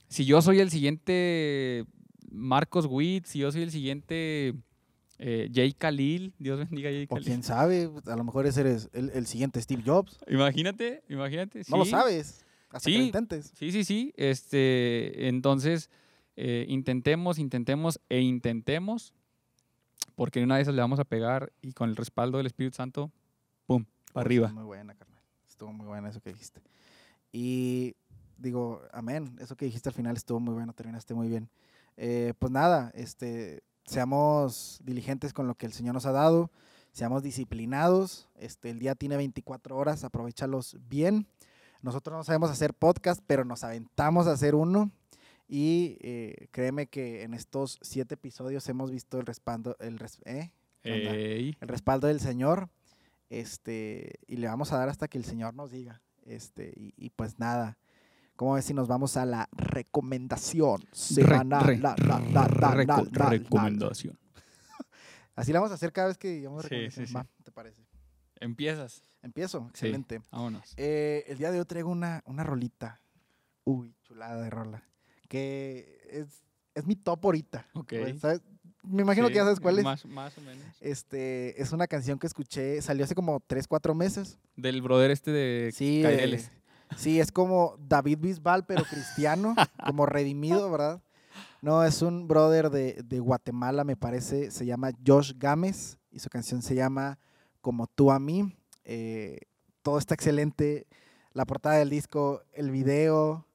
si 0.10 0.25
yo 0.25 0.41
soy 0.41 0.60
el 0.60 0.69
siguiente 0.71 1.86
Marcos 2.31 2.88
Witt, 2.89 3.25
si 3.25 3.39
yo 3.39 3.51
soy 3.51 3.62
el 3.62 3.71
siguiente 3.71 4.55
eh, 5.19 5.49
Jay 5.53 5.73
Khalil. 5.73 6.34
Dios 6.39 6.57
bendiga 6.69 6.89
a 6.89 6.91
Jay 6.91 7.05
O 7.07 7.13
Khalil. 7.15 7.25
quién 7.27 7.43
sabe, 7.43 7.89
a 8.07 8.15
lo 8.15 8.23
mejor 8.23 8.47
ese 8.47 8.62
eres 8.62 8.89
el, 8.93 9.12
el 9.12 9.27
siguiente 9.27 9.62
Steve 9.62 9.84
Jobs. 9.86 10.17
Imagínate, 10.27 11.03
imagínate. 11.07 11.62
No 11.69 11.77
lo 11.77 11.86
sabes 11.86 12.43
hasta 12.71 12.89
que 12.89 12.93
Sí. 12.93 12.97
lo 12.97 13.03
intentes. 13.05 13.51
Sí, 13.55 13.71
sí, 13.71 13.84
sí. 13.84 14.13
Este, 14.17 15.27
entonces, 15.27 15.91
eh, 16.36 16.65
intentemos, 16.67 17.38
intentemos 17.38 17.99
e 18.10 18.21
intentemos, 18.21 19.13
porque 20.15 20.39
en 20.39 20.45
una 20.45 20.55
de 20.55 20.63
esas 20.63 20.73
le 20.73 20.81
vamos 20.81 20.99
a 20.99 21.03
pegar 21.03 21.51
y 21.62 21.73
con 21.73 21.89
el 21.91 21.95
respaldo 21.95 22.38
del 22.39 22.47
Espíritu 22.47 22.75
Santo, 22.77 23.12
¡pum! 23.67 23.86
Para 24.13 24.25
arriba. 24.25 24.47
Muy 24.51 24.63
buena. 24.63 24.95
Estuvo 25.62 25.74
muy 25.74 25.86
buena 25.86 26.10
eso 26.10 26.19
que 26.21 26.32
dijiste. 26.32 26.60
Y 27.32 27.93
digo, 28.36 28.82
amén. 28.91 29.38
Eso 29.39 29.56
que 29.56 29.65
dijiste 29.65 29.89
al 29.89 29.93
final 29.93 30.17
estuvo 30.17 30.39
muy 30.39 30.56
bueno, 30.56 30.74
terminaste 30.74 31.13
muy 31.13 31.28
bien. 31.28 31.52
Eh, 31.97 32.34
pues 32.39 32.52
nada, 32.52 32.89
este, 32.95 33.62
seamos 33.86 34.80
diligentes 34.84 35.34
con 35.34 35.45
lo 35.45 35.54
que 35.54 35.67
el 35.67 35.74
Señor 35.74 35.93
nos 35.93 36.08
ha 36.08 36.12
dado, 36.12 36.50
seamos 36.93 37.21
disciplinados. 37.21 38.28
Este, 38.34 38.71
el 38.71 38.80
día 38.80 38.95
tiene 38.95 39.17
24 39.17 39.78
horas, 39.78 40.04
aprovechalos 40.04 40.78
bien. 40.89 41.28
Nosotros 41.84 42.17
no 42.17 42.24
sabemos 42.24 42.50
hacer 42.50 42.74
podcast, 42.74 43.21
pero 43.28 43.45
nos 43.45 43.63
aventamos 43.63 44.26
a 44.26 44.32
hacer 44.32 44.56
uno. 44.56 44.89
Y 45.47 45.97
eh, 46.02 46.47
créeme 46.50 46.88
que 46.88 47.21
en 47.21 47.36
estos 47.36 47.78
siete 47.84 48.15
episodios 48.15 48.67
hemos 48.67 48.89
visto 48.89 49.19
el 49.19 49.28
respaldo, 49.28 49.76
el, 49.80 50.00
res- 50.00 50.24
¿eh? 50.26 50.54
El 51.62 51.67
respaldo 51.67 52.08
del 52.08 52.19
Señor. 52.19 52.67
Este, 53.32 54.20
y 54.28 54.36
le 54.36 54.48
vamos 54.48 54.74
a 54.74 54.78
dar 54.78 54.89
hasta 54.89 55.08
que 55.08 55.17
el 55.17 55.24
Señor 55.24 55.54
nos 55.54 55.72
diga. 55.72 56.02
Este, 56.26 56.74
y, 56.76 56.94
y 56.98 57.10
pues 57.12 57.39
nada. 57.39 57.78
¿Cómo 58.36 58.54
ves 58.56 58.65
si 58.65 58.74
nos 58.74 58.88
vamos 58.89 59.15
a 59.15 59.26
la 59.26 59.48
recomendación 59.54 60.84
semanal? 60.91 61.63
re- 61.63 61.78
la- 61.78 61.96
la- 61.98 62.20
la- 62.20 63.30
recomendación. 63.30 64.17
Así 65.36 65.54
la 65.54 65.60
vamos 65.60 65.72
a 65.72 65.76
hacer 65.76 65.94
cada 65.94 66.10
vez 66.10 66.17
que 66.17 66.28
digamos 66.30 66.63
Sí, 66.63 66.70
recomendación. 66.70 67.06
sí, 67.06 67.12
sí. 67.12 67.15
Va, 67.15 67.26
¿te 67.44 67.52
parece? 67.52 67.82
Empiezas. 68.41 69.02
Empiezo, 69.22 69.60
Sí. 69.62 69.70
excelente. 69.86 70.22
Vámonos. 70.32 70.74
Eh, 70.76 71.24
el 71.28 71.38
día 71.38 71.52
de 71.52 71.60
hoy 71.60 71.65
traigo 71.65 71.89
una, 71.89 72.22
una 72.26 72.44
rolita. 72.44 73.00
Uy, 73.63 73.96
chulada 74.04 74.41
de 74.41 74.50
rola. 74.50 74.84
Que 75.30 76.02
es, 76.10 76.44
es 76.76 76.86
mi 76.86 76.96
top 76.98 77.24
ahorita. 77.26 77.65
Ok. 77.76 77.94
Pues, 78.02 78.20
¿sabes? 78.20 78.41
Me 78.84 79.04
imagino 79.04 79.28
Sí, 79.28 79.34
que 79.34 79.38
ya 79.38 79.44
sabes 79.44 79.60
cuál 79.60 79.78
es. 79.80 79.84
Más, 79.84 80.06
más 80.06 80.38
o 80.38 80.41
menos. 80.41 80.63
Este, 80.80 81.62
es 81.62 81.72
una 81.72 81.88
canción 81.88 82.17
que 82.20 82.28
escuché, 82.28 82.82
salió 82.82 83.06
hace 83.06 83.15
como 83.15 83.39
3, 83.46 83.67
4 83.67 83.94
meses. 83.96 84.38
Del 84.56 84.82
brother 84.82 85.12
este 85.12 85.32
de 85.32 85.72
Sí, 85.74 86.02
Caireles. 86.04 86.46
eh, 86.48 86.52
sí, 86.98 87.20
es 87.20 87.32
como 87.32 87.76
David 87.80 88.17
Bisbal, 88.20 88.65
pero 88.65 88.84
cristiano, 88.84 89.56
como 89.86 90.06
redimido, 90.06 90.70
¿verdad? 90.72 91.02
No, 91.62 91.84
es 91.84 92.02
un 92.02 92.28
brother 92.28 92.70
de, 92.72 93.02
de 93.06 93.20
Guatemala, 93.20 93.84
me 93.84 93.96
parece, 93.96 94.50
se 94.52 94.65
llama 94.65 94.91
Josh 95.06 95.34
Gámez 95.38 95.98
y 96.12 96.20
su 96.20 96.30
canción 96.30 96.62
se 96.63 96.74
llama 96.76 97.20
Como 97.62 97.86
tú 97.88 98.12
a 98.12 98.20
mí. 98.20 98.56
Eh, 98.84 99.41
todo 99.84 100.00
está 100.00 100.15
excelente, 100.15 100.88
la 101.34 101.46
portada 101.46 101.76
del 101.78 101.89
disco, 101.91 102.41
el 102.54 102.72
video, 102.72 103.46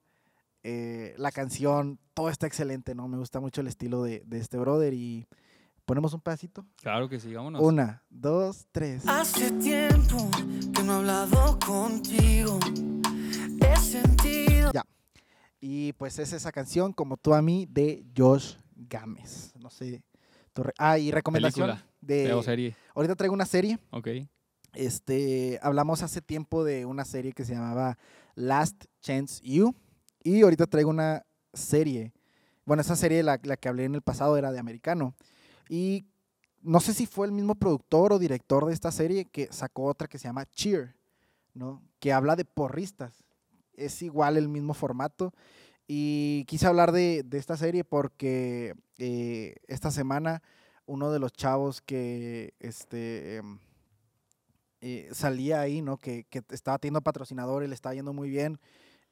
eh, 0.62 1.14
la 1.18 1.32
canción, 1.32 1.98
todo 2.16 2.30
está 2.30 2.46
excelente, 2.46 2.94
¿no? 2.94 3.06
Me 3.08 3.18
gusta 3.18 3.40
mucho 3.40 3.60
el 3.60 3.66
estilo 3.66 4.02
de, 4.02 4.22
de 4.24 4.38
este 4.38 4.56
brother 4.56 4.94
y 4.94 5.26
ponemos 5.84 6.14
un 6.14 6.22
pedacito. 6.22 6.64
Claro 6.76 7.10
que 7.10 7.20
sí, 7.20 7.34
vámonos. 7.34 7.60
Una, 7.62 8.02
dos, 8.08 8.66
tres. 8.72 9.06
Hace 9.06 9.50
tiempo 9.52 10.30
que 10.74 10.82
no 10.82 10.94
he 10.94 10.96
hablado 10.96 11.58
contigo. 11.58 12.58
He 13.60 13.76
sentido. 13.76 14.72
Y 15.60 15.92
pues 15.92 16.18
es 16.18 16.32
esa 16.32 16.52
canción, 16.52 16.94
como 16.94 17.18
tú 17.18 17.34
a 17.34 17.42
mí, 17.42 17.66
de 17.68 18.06
Josh 18.16 18.54
Gámez. 18.74 19.52
No 19.60 19.68
sé. 19.68 20.02
tu 20.54 20.62
re- 20.62 20.72
Ah, 20.78 20.98
y 20.98 21.10
recomendación 21.10 21.66
Película, 21.68 21.86
de. 22.00 22.32
O 22.32 22.42
serie. 22.42 22.74
Ahorita 22.94 23.14
traigo 23.14 23.34
una 23.34 23.44
serie. 23.46 23.78
Ok. 23.90 24.08
Este, 24.72 25.58
hablamos 25.62 26.02
hace 26.02 26.22
tiempo 26.22 26.64
de 26.64 26.86
una 26.86 27.04
serie 27.04 27.32
que 27.34 27.44
se 27.44 27.52
llamaba 27.54 27.98
Last 28.36 28.86
Chance 29.02 29.42
You. 29.44 29.74
Y 30.24 30.40
ahorita 30.42 30.66
traigo 30.66 30.88
una 30.88 31.26
serie. 31.56 32.12
Bueno, 32.64 32.80
esa 32.80 32.96
serie, 32.96 33.22
la, 33.22 33.40
la 33.42 33.56
que 33.56 33.68
hablé 33.68 33.84
en 33.84 33.94
el 33.94 34.02
pasado, 34.02 34.36
era 34.36 34.52
de 34.52 34.58
americano. 34.58 35.14
Y 35.68 36.06
no 36.62 36.80
sé 36.80 36.94
si 36.94 37.06
fue 37.06 37.26
el 37.26 37.32
mismo 37.32 37.54
productor 37.54 38.12
o 38.12 38.18
director 38.18 38.66
de 38.66 38.72
esta 38.72 38.90
serie 38.90 39.26
que 39.26 39.48
sacó 39.52 39.84
otra 39.84 40.08
que 40.08 40.18
se 40.18 40.28
llama 40.28 40.46
Cheer, 40.46 40.96
¿no? 41.54 41.82
Que 42.00 42.12
habla 42.12 42.36
de 42.36 42.44
porristas. 42.44 43.24
Es 43.74 44.02
igual 44.02 44.36
el 44.36 44.48
mismo 44.48 44.74
formato. 44.74 45.32
Y 45.86 46.44
quise 46.46 46.66
hablar 46.66 46.90
de, 46.92 47.24
esta 47.32 47.56
serie 47.56 47.84
porque 47.84 48.74
eh, 48.98 49.54
esta 49.68 49.90
semana 49.90 50.42
uno 50.86 51.12
de 51.12 51.18
los 51.18 51.32
chavos 51.32 51.80
que 51.80 52.54
este, 52.58 53.36
em, 53.36 53.58
eh, 54.80 55.08
salía 55.12 55.60
ahí, 55.60 55.82
¿no? 55.82 55.98
Que, 55.98 56.26
estaba 56.50 56.78
teniendo 56.78 57.00
patrocinador 57.02 57.62
y 57.62 57.68
le 57.68 57.74
estaba 57.74 57.94
yendo 57.94 58.12
muy 58.12 58.28
bien, 58.28 58.58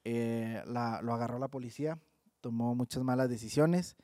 eh, 0.04 0.62
lo 0.66 1.14
agarró 1.14 1.38
la 1.38 1.48
policía, 1.48 1.98
tomó 2.44 2.74
muchas 2.74 3.02
malas 3.02 3.30
decisiones 3.30 3.96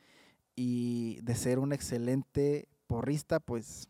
y 0.57 1.21
de 1.21 1.35
ser 1.35 1.59
un 1.59 1.75
excelente 1.75 2.69
porrista, 2.87 3.39
pues... 3.39 3.87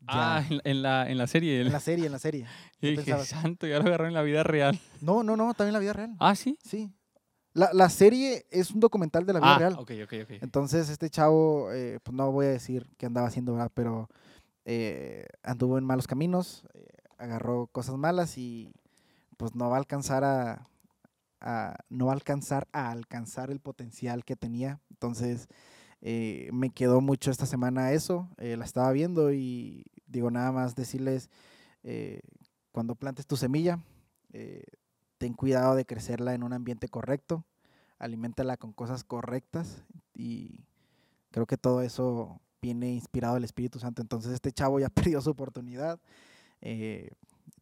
ya- 0.00 0.36
Ah, 0.36 0.44
en, 0.64 0.82
la, 0.82 1.10
en 1.10 1.16
la 1.16 1.26
serie. 1.26 1.62
en 1.62 1.72
la 1.72 1.80
serie, 1.80 2.04
en 2.04 2.12
la 2.12 2.18
serie. 2.18 2.46
y 2.82 2.94
¿qué 2.96 3.00
dije, 3.00 3.24
santo, 3.24 3.66
ya 3.66 3.78
lo 3.78 3.86
agarró 3.86 4.06
en 4.08 4.12
la 4.12 4.20
vida 4.20 4.42
real. 4.42 4.78
No, 5.00 5.22
no, 5.22 5.38
no, 5.38 5.54
también 5.54 5.68
en 5.68 5.72
la 5.72 5.78
vida 5.78 5.92
real. 5.94 6.16
Ah, 6.18 6.34
sí. 6.34 6.58
Sí. 6.62 6.92
La, 7.54 7.70
la 7.72 7.88
serie 7.88 8.44
es 8.50 8.72
un 8.72 8.80
documental 8.80 9.24
de 9.24 9.32
la 9.32 9.40
vida 9.40 9.54
ah, 9.54 9.58
real. 9.58 9.72
ok, 9.78 9.90
ok, 10.04 10.12
ok. 10.24 10.30
Entonces, 10.42 10.90
este 10.90 11.08
chavo, 11.08 11.72
eh, 11.72 11.98
pues 12.02 12.14
no 12.14 12.30
voy 12.30 12.44
a 12.44 12.50
decir 12.50 12.86
qué 12.98 13.06
andaba 13.06 13.26
haciendo, 13.28 13.54
¿verdad? 13.54 13.72
Pero 13.72 14.10
eh, 14.66 15.26
anduvo 15.42 15.78
en 15.78 15.84
malos 15.84 16.06
caminos, 16.06 16.64
eh, 16.74 16.86
agarró 17.16 17.68
cosas 17.68 17.96
malas 17.96 18.36
y 18.36 18.74
pues 19.38 19.54
no 19.54 19.70
va 19.70 19.76
a 19.76 19.78
alcanzar 19.78 20.24
a, 20.24 20.68
a- 21.40 21.76
no 21.88 22.10
alcanzar 22.10 22.68
a 22.72 22.90
alcanzar 22.90 23.50
el 23.50 23.60
potencial 23.60 24.24
que 24.24 24.36
tenía. 24.36 24.80
Entonces, 24.90 25.48
eh, 26.02 26.48
me 26.52 26.70
quedó 26.70 27.00
mucho 27.00 27.30
esta 27.30 27.46
semana 27.46 27.92
eso, 27.92 28.28
eh, 28.38 28.56
la 28.56 28.64
estaba 28.64 28.90
viendo 28.92 29.32
y 29.32 29.84
digo 30.06 30.30
nada 30.30 30.52
más 30.52 30.74
decirles, 30.74 31.28
eh, 31.82 32.20
cuando 32.72 32.94
plantes 32.94 33.26
tu 33.26 33.36
semilla, 33.36 33.78
ten 35.18 35.34
cuidado 35.34 35.74
de 35.74 35.84
crecerla 35.84 36.34
en 36.34 36.42
un 36.42 36.52
ambiente 36.52 36.88
correcto, 36.88 37.44
aliméntala 37.98 38.56
con 38.56 38.72
cosas 38.72 39.04
correctas 39.04 39.84
y 40.14 40.60
creo 41.30 41.46
que 41.46 41.56
todo 41.58 41.82
eso 41.82 42.40
viene 42.62 42.92
inspirado 42.92 43.34
del 43.34 43.44
Espíritu 43.44 43.78
Santo. 43.78 44.00
Entonces 44.02 44.32
este 44.32 44.52
chavo 44.52 44.78
ya 44.80 44.88
perdió 45.14 45.20
su 45.20 45.30
oportunidad, 45.30 45.98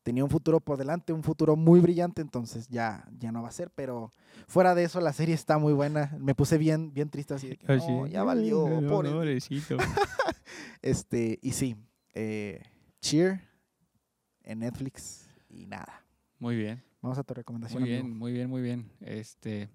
tenía 0.08 0.24
un 0.24 0.30
futuro 0.30 0.58
por 0.58 0.78
delante, 0.78 1.12
un 1.12 1.22
futuro 1.22 1.54
muy 1.54 1.80
brillante, 1.80 2.22
entonces 2.22 2.66
ya, 2.68 3.06
ya 3.18 3.30
no 3.30 3.42
va 3.42 3.48
a 3.48 3.52
ser, 3.52 3.70
pero 3.70 4.10
fuera 4.46 4.74
de 4.74 4.84
eso 4.84 5.02
la 5.02 5.12
serie 5.12 5.34
está 5.34 5.58
muy 5.58 5.74
buena. 5.74 6.16
Me 6.18 6.34
puse 6.34 6.56
bien, 6.56 6.94
bien 6.94 7.10
triste 7.10 7.34
así 7.34 7.48
de 7.48 7.56
que, 7.58 7.70
Así, 7.70 7.92
"No, 7.92 8.06
ya 8.06 8.24
valió, 8.24 8.80
no, 8.80 8.88
pobre". 8.88 9.10
pobrecito. 9.10 9.76
Este, 10.80 11.38
y 11.42 11.52
sí, 11.52 11.76
eh, 12.14 12.62
Cheer 13.02 13.42
en 14.44 14.60
Netflix 14.60 15.28
y 15.50 15.66
nada. 15.66 16.02
Muy 16.38 16.56
bien. 16.56 16.82
Vamos 17.02 17.18
a 17.18 17.22
tu 17.22 17.34
recomendación. 17.34 17.82
Muy 17.82 17.90
amigo. 17.92 18.06
bien, 18.06 18.18
muy 18.18 18.32
bien, 18.32 18.48
muy 18.48 18.62
bien. 18.62 18.90
Este, 19.00 19.68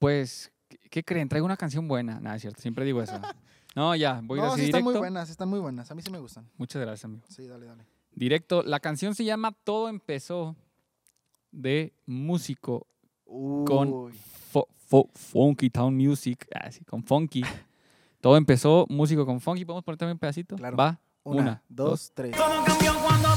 pues, 0.00 0.50
¿qué- 0.68 0.78
¿qué 0.90 1.04
creen? 1.04 1.28
Traigo 1.28 1.46
una 1.46 1.56
canción 1.56 1.86
buena. 1.86 2.18
Nada, 2.18 2.34
es 2.34 2.42
cierto, 2.42 2.60
siempre 2.60 2.84
digo 2.84 3.00
eso. 3.00 3.12
No, 3.76 3.94
ya, 3.94 4.20
voy 4.24 4.40
a 4.40 4.42
no, 4.42 4.48
así 4.48 4.62
sí 4.62 4.64
están 4.64 4.80
directo. 4.80 4.90
muy 4.90 4.98
buenas, 4.98 5.30
están 5.30 5.48
muy 5.48 5.60
buenas. 5.60 5.88
A 5.92 5.94
mí 5.94 6.02
sí 6.02 6.10
me 6.10 6.18
gustan. 6.18 6.50
Muchas 6.58 6.82
gracias, 6.82 7.04
amigo. 7.04 7.22
Sí, 7.28 7.46
dale, 7.46 7.66
dale. 7.66 7.86
Directo, 8.14 8.62
la 8.62 8.80
canción 8.80 9.14
se 9.14 9.24
llama 9.24 9.52
Todo 9.64 9.88
empezó 9.88 10.56
de 11.52 11.92
músico 12.06 12.86
Con- 13.24 13.92
Uy, 13.92 14.12
Fo- 14.52 14.66
Fo- 14.90 15.08
Funky 15.14 15.70
Town 15.70 15.96
Music, 15.96 16.46
así, 16.54 16.84
con 16.84 17.02
Funky. 17.04 17.42
Todo 18.20 18.36
empezó 18.36 18.86
músico 18.88 19.24
con 19.24 19.40
Funky. 19.40 19.64
¿Podemos 19.64 19.84
poner 19.84 19.96
también 19.98 20.16
un 20.16 20.18
pedacito? 20.18 20.56
Claro. 20.56 20.76
Va. 20.76 21.00
una, 21.22 21.42
una, 21.42 21.62
dos, 21.68 21.90
dos. 21.90 22.12
tres. 22.14 22.36
Todo 22.36 22.64
cambió 22.64 22.92
cuando 23.02 23.28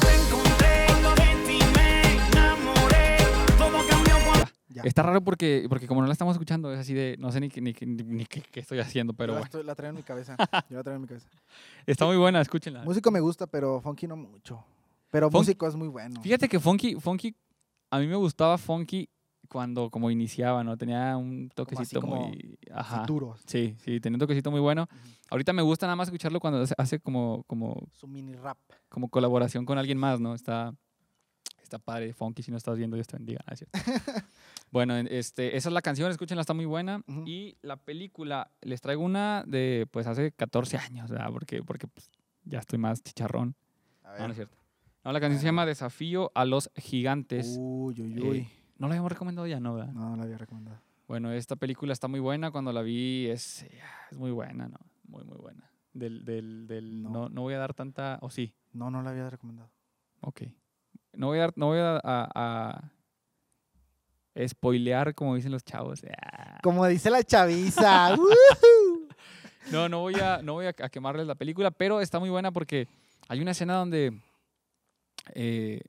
Está 4.83 5.01
raro 5.03 5.21
porque, 5.23 5.65
porque 5.69 5.87
como 5.87 6.01
no 6.01 6.07
la 6.07 6.13
estamos 6.13 6.35
escuchando, 6.35 6.71
es 6.73 6.79
así 6.79 6.93
de, 6.93 7.15
no 7.19 7.31
sé 7.31 7.39
ni, 7.39 7.49
qué- 7.49 7.61
ni, 7.61 7.73
qué- 7.73 7.85
ni 7.85 8.25
qué, 8.25 8.41
qué 8.41 8.59
estoy 8.59 8.79
haciendo, 8.79 9.13
pero 9.13 9.33
Yo 9.33 9.39
bueno. 9.39 9.45
estoy- 9.45 9.63
la 9.63 9.75
traigo 9.75 9.91
en 9.91 9.95
mi 9.97 10.03
cabeza. 10.03 10.35
Yo 10.69 10.77
la 10.77 10.83
traigo 10.83 10.95
en 10.97 11.01
mi 11.01 11.07
cabeza. 11.07 11.27
Está 11.85 12.05
muy 12.05 12.17
buena, 12.17 12.41
escúchenla. 12.41 12.83
Músico 12.83 13.09
me 13.11 13.19
gusta, 13.19 13.47
pero 13.47 13.79
funky 13.81 14.07
no 14.07 14.15
mucho. 14.15 14.63
Pero 15.09 15.29
Funk- 15.29 15.33
músico 15.39 15.67
es 15.67 15.75
muy 15.75 15.87
bueno. 15.87 16.21
Fíjate 16.21 16.47
que 16.49 16.59
Funky, 16.59 16.95
Funky, 16.95 17.35
a 17.91 17.99
mí 17.99 18.07
me 18.07 18.15
gustaba 18.15 18.57
Funky 18.57 19.07
cuando 19.47 19.89
como 19.91 20.09
iniciaba, 20.09 20.63
¿no? 20.63 20.75
Tenía 20.77 21.15
un 21.17 21.49
toquecito 21.53 22.01
como 22.01 22.27
muy... 22.27 22.57
Ajá. 22.73 23.01
Futuros. 23.01 23.41
Sí, 23.45 23.75
sí, 23.83 23.99
tenía 23.99 24.15
un 24.15 24.19
toquecito 24.21 24.49
muy 24.49 24.59
bueno. 24.59 24.87
Ahorita 25.29 25.53
me 25.53 25.61
gusta 25.61 25.85
nada 25.85 25.95
más 25.95 26.07
escucharlo 26.07 26.39
cuando 26.39 26.61
hace, 26.61 26.73
hace 26.77 26.99
como, 26.99 27.43
como, 27.45 27.87
Su 27.91 28.07
mini 28.07 28.33
rap. 28.33 28.57
como 28.89 29.09
colaboración 29.09 29.65
con 29.65 29.77
alguien 29.77 29.99
más, 29.99 30.19
¿no? 30.19 30.33
Está, 30.33 30.73
está 31.75 31.79
padre, 31.83 32.13
Funky, 32.13 32.43
si 32.43 32.51
no 32.51 32.57
estás 32.57 32.77
viendo, 32.77 32.95
Dios 32.95 33.07
te 33.07 33.17
bendiga. 33.17 33.41
Ah, 33.47 33.53
es 33.53 33.65
bueno, 34.71 34.95
en- 34.95 35.07
este, 35.07 35.57
esa 35.57 35.69
es 35.69 35.73
la 35.73 35.81
canción, 35.81 36.11
escúchenla, 36.11 36.41
está 36.41 36.53
muy 36.53 36.65
buena. 36.65 37.03
Ujú. 37.07 37.23
Y 37.25 37.57
la 37.61 37.77
película, 37.77 38.51
les 38.61 38.81
traigo 38.81 39.03
una 39.03 39.43
de, 39.47 39.87
pues, 39.91 40.05
hace 40.07 40.31
14 40.31 40.77
años, 40.77 41.09
¿verdad? 41.09 41.29
Porque, 41.31 41.63
porque 41.63 41.87
pues, 41.87 42.09
ya 42.43 42.59
estoy 42.59 42.77
más 42.79 43.01
chicharrón. 43.01 43.55
A 44.03 44.11
No, 44.13 44.17
no 44.19 44.19
es 44.19 44.27
ver. 44.27 44.35
cierto. 44.35 44.57
No, 45.03 45.11
la 45.11 45.19
canción 45.19 45.39
se 45.39 45.45
llama 45.45 45.65
Desafío 45.65 46.31
a 46.35 46.45
los 46.45 46.69
Gigantes. 46.75 47.55
Uy, 47.59 47.99
uy, 48.01 48.13
Eh, 48.17 48.21
uy. 48.21 48.49
no 48.77 48.87
la 48.87 48.93
habíamos 48.93 49.11
recomendado 49.11 49.47
ya, 49.47 49.59
¿no? 49.59 49.73
¿verdad? 49.75 49.91
No, 49.93 50.09
no 50.11 50.15
la 50.15 50.23
había 50.23 50.37
recomendado. 50.37 50.79
Bueno, 51.07 51.31
esta 51.31 51.55
película 51.55 51.91
está 51.91 52.07
muy 52.07 52.19
buena. 52.21 52.51
Cuando 52.51 52.71
la 52.71 52.81
vi 52.83 53.27
es, 53.29 53.63
eh, 53.63 53.81
es 54.11 54.17
muy 54.17 54.31
buena, 54.31 54.69
¿no? 54.69 54.77
Muy, 55.05 55.23
muy 55.25 55.37
buena. 55.37 55.69
Del, 55.93 56.23
del, 56.23 56.67
del, 56.67 57.03
No. 57.03 57.09
no. 57.09 57.29
No, 57.29 57.41
voy 57.41 57.53
a 57.55 57.57
dar 57.57 57.73
tanta... 57.73 58.17
O 58.21 58.29
sí, 58.29 58.53
No, 58.71 58.89
no 58.91 59.01
la 59.03 59.09
había 59.09 59.29
recomendado. 59.29 59.69
ok. 60.21 60.43
No 61.13 61.27
voy 61.27 61.39
a. 61.39 61.51
No 61.55 61.67
voy 61.67 61.79
a, 61.79 61.97
a- 62.03 62.81
a 64.35 64.47
spoilear, 64.47 65.13
como 65.13 65.35
dicen 65.35 65.51
los 65.51 65.63
chavos. 65.63 66.01
Ah. 66.19 66.59
Como 66.63 66.85
dice 66.87 67.09
la 67.09 67.23
chaviza. 67.23 68.15
No, 69.71 69.87
no 69.87 70.01
voy, 70.01 70.15
a, 70.15 70.41
no 70.43 70.53
voy 70.53 70.65
a, 70.65 70.73
quemarles 70.73 71.25
la 71.25 71.35
película, 71.35 71.71
pero 71.71 72.01
está 72.01 72.19
muy 72.19 72.29
buena 72.29 72.51
porque 72.51 72.85
hay 73.29 73.39
una 73.39 73.51
escena 73.51 73.75
donde... 73.75 74.11
eh, 75.35 75.79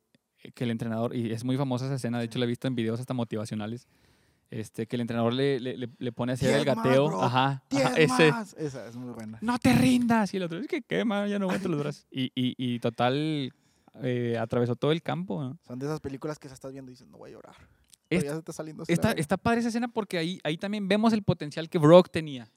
que 0.54 0.62
el 0.62 0.70
entrenador, 0.70 1.12
y 1.16 1.32
es 1.32 1.42
muy 1.42 1.56
famosa 1.56 1.86
esa 1.86 1.96
escena, 1.96 2.20
de 2.20 2.26
hecho 2.26 2.38
la 2.38 2.44
he 2.44 2.48
visto 2.48 2.68
en 2.68 2.76
videos 2.76 3.00
hasta 3.00 3.14
motivacionales, 3.14 3.88
este, 4.50 4.86
que 4.86 4.94
el 4.94 5.00
entrenador 5.00 5.32
le, 5.32 5.58
le, 5.58 5.88
le- 5.98 6.12
pone 6.12 6.34
así 6.34 6.46
el 6.46 6.64
gateo. 6.64 7.06
bro. 7.08 7.20
ajá, 7.24 7.64
ajá. 7.72 8.44
Esa 8.58 8.86
es 8.88 8.94
muy 8.94 9.12
buena. 9.12 9.38
no 9.40 9.58
te 9.58 9.72
rindas. 9.72 10.32
Y 10.34 10.36
el 10.36 10.44
otro, 10.44 10.58
es 10.60 10.68
que 10.68 10.82
quema, 10.82 11.26
ya 11.26 11.40
no 11.40 11.46
aguanto 11.46 11.68
los 11.68 11.80
brazos. 11.80 12.06
Y, 12.12 12.26
y, 12.36 12.54
y 12.58 12.78
total, 12.78 13.52
eh, 14.02 14.36
atravesó 14.38 14.76
todo 14.76 14.92
el 14.92 15.02
campo. 15.02 15.42
¿no? 15.42 15.58
Son 15.66 15.78
de 15.78 15.86
esas 15.86 16.00
películas 16.00 16.38
que 16.38 16.48
se 16.48 16.54
estás 16.54 16.72
viendo 16.72 16.90
y 16.90 16.94
dices, 16.94 17.06
no 17.08 17.18
voy 17.18 17.30
a 17.30 17.32
llorar. 17.34 17.54
Pero 18.08 18.18
Esta- 18.20 18.26
ya 18.26 18.32
se 18.34 18.38
está 18.38 18.52
saliendo 18.52 18.84
Está, 18.86 19.36
padre 19.36 19.60
esa 19.60 19.68
escena 19.68 19.88
porque 19.88 20.18
ahí, 20.18 20.40
ahí 20.44 20.58
también 20.58 20.88
vemos 20.88 21.12
el 21.12 21.22
potencial 21.22 21.68
que 21.68 21.78
Brock 21.78 22.10
tenía. 22.10 22.50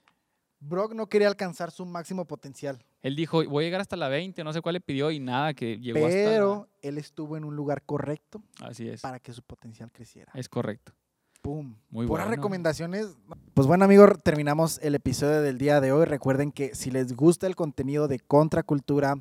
Brock 0.60 0.92
no 0.92 1.06
quería 1.08 1.28
alcanzar 1.28 1.70
su 1.70 1.86
máximo 1.86 2.24
potencial, 2.26 2.84
Él 3.00 3.14
dijo, 3.14 3.44
voy 3.44 3.64
a 3.64 3.66
llegar 3.68 3.80
hasta 3.80 3.96
la 3.96 4.08
20, 4.08 4.42
no 4.42 4.52
sé 4.52 4.60
cuál 4.60 4.72
le 4.74 4.80
pidió 4.80 5.12
y 5.12 5.20
nada, 5.20 5.54
que 5.54 5.78
llegó 5.78 6.04
hasta 6.04 6.10
pero 6.18 6.68
él 6.82 6.98
estuvo 6.98 7.36
en 7.36 7.44
un 7.44 7.54
lugar 7.54 7.82
correcto 7.86 8.42
Así 8.60 8.88
es, 8.88 9.00
para 9.00 9.20
que 9.20 9.32
su 9.32 9.40
potencial 9.42 9.92
creciera. 9.92 10.32
es 10.34 10.48
correcto. 10.48 10.92
Pum. 11.40 11.76
Muy 11.90 12.08
Puras 12.08 12.26
bueno. 12.26 12.36
recomendaciones. 12.36 13.16
Pues 13.54 13.68
bueno, 13.68 13.84
amigos, 13.84 14.10
terminamos 14.24 14.80
el 14.82 14.96
episodio 14.96 15.40
del 15.40 15.56
día 15.58 15.80
de 15.80 15.92
hoy. 15.92 16.04
Recuerden 16.04 16.50
que 16.50 16.74
si 16.74 16.90
les 16.90 17.14
gusta 17.14 17.46
el 17.46 17.54
contenido 17.54 18.08
de 18.08 18.18
Contracultura, 18.18 19.14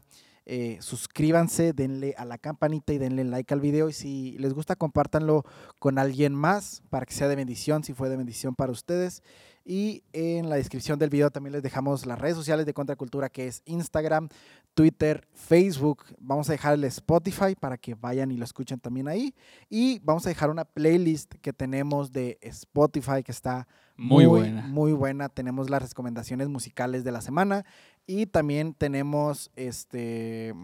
eh, 0.50 0.78
suscríbanse, 0.80 1.74
denle 1.74 2.16
a 2.18 2.24
la 2.24 2.38
campanita 2.38 2.94
y 2.94 2.98
denle 2.98 3.26
like 3.26 3.54
al 3.54 3.60
video. 3.60 3.90
Y 3.90 3.94
si 3.94 4.38
les 4.38 4.54
gusta, 4.54 4.78
compártanlo 4.78 5.44
con 5.78 6.00
alguien 6.00 6.34
más 6.34 6.82
para 6.90 7.06
que 7.06 7.14
sea 7.14 7.28
de 7.28 7.36
bendición, 7.36 7.84
si 7.84 7.94
fue 7.94 8.08
de 8.08 8.16
bendición 8.16 8.56
para 8.56 8.72
ustedes. 8.72 9.22
Y 9.66 10.06
en 10.14 10.50
la 10.50 10.56
descripción 10.56 10.98
del 10.98 11.10
video 11.10 11.30
también 11.30 11.52
les 11.52 11.62
dejamos 11.62 12.06
las 12.06 12.18
redes 12.18 12.38
sociales 12.38 12.66
de 12.66 12.74
Contracultura, 12.74 13.28
que 13.28 13.48
es 13.48 13.62
Instagram, 13.66 14.30
Twitter, 14.74 15.28
Facebook. 15.34 16.06
Vamos 16.18 16.48
a 16.48 16.54
dejar 16.54 16.76
el 16.76 16.86
Spotify 16.86 17.54
para 17.60 17.78
que 17.78 17.96
vayan 17.96 18.32
y 18.32 18.38
lo 18.38 18.46
escuchen 18.46 18.80
también 18.80 19.10
ahí. 19.10 19.36
Y 19.70 20.00
vamos 20.00 20.26
a 20.26 20.30
dejar 20.30 20.50
una 20.50 20.64
playlist 20.64 21.36
que 21.42 21.52
tenemos 21.52 22.14
de 22.14 22.38
Spotify 22.42 23.22
que 23.22 23.34
está 23.34 23.68
Muy, 23.98 24.26
buena. 24.26 24.62
Muy 24.66 24.94
buena. 24.94 25.28
Tenemos 25.28 25.70
las 25.70 25.82
recomendaciones 25.82 26.48
musicales 26.48 27.04
de 27.04 27.12
la 27.12 27.20
semana 27.20 27.66
y 28.08 28.26
también 28.26 28.74
tenemos 28.74 29.52
este 29.56 30.56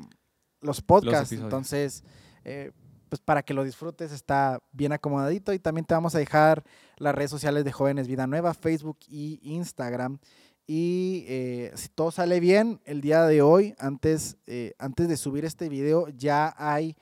los 0.62 0.82
podcasts. 0.82 1.34
Entonces, 1.34 2.04
eh, 2.46 2.72
pues 3.10 3.22
para 3.22 3.44
que 3.44 3.54
lo 3.54 3.64
disfrutes 3.64 4.12
está 4.12 4.60
bien 4.72 4.94
acomodadito 4.94 5.54
y 5.54 5.60
también 5.60 5.86
te 5.86 5.94
vamos 5.94 6.16
a 6.16 6.20
dejar 6.20 6.64
las 6.98 7.14
redes 7.14 7.30
sociales 7.30 7.64
de 7.66 7.72
Jóvenes 7.72 8.08
Vida 8.08 8.26
Nueva, 8.26 8.54
Facebook 8.54 8.98
y 9.08 9.40
Instagram. 9.44 10.18
Y 10.66 11.26
eh, 11.28 11.72
si 11.76 11.90
todo 11.90 12.10
sale 12.10 12.40
bien, 12.40 12.80
el 12.86 13.02
día 13.02 13.24
de 13.26 13.42
hoy, 13.42 13.76
antes, 13.78 14.38
eh, 14.48 14.74
antes 14.80 15.10
de 15.10 15.18
subir 15.18 15.44
este 15.44 15.68
video, 15.68 16.08
ya 16.08 16.56
hay 16.58 16.96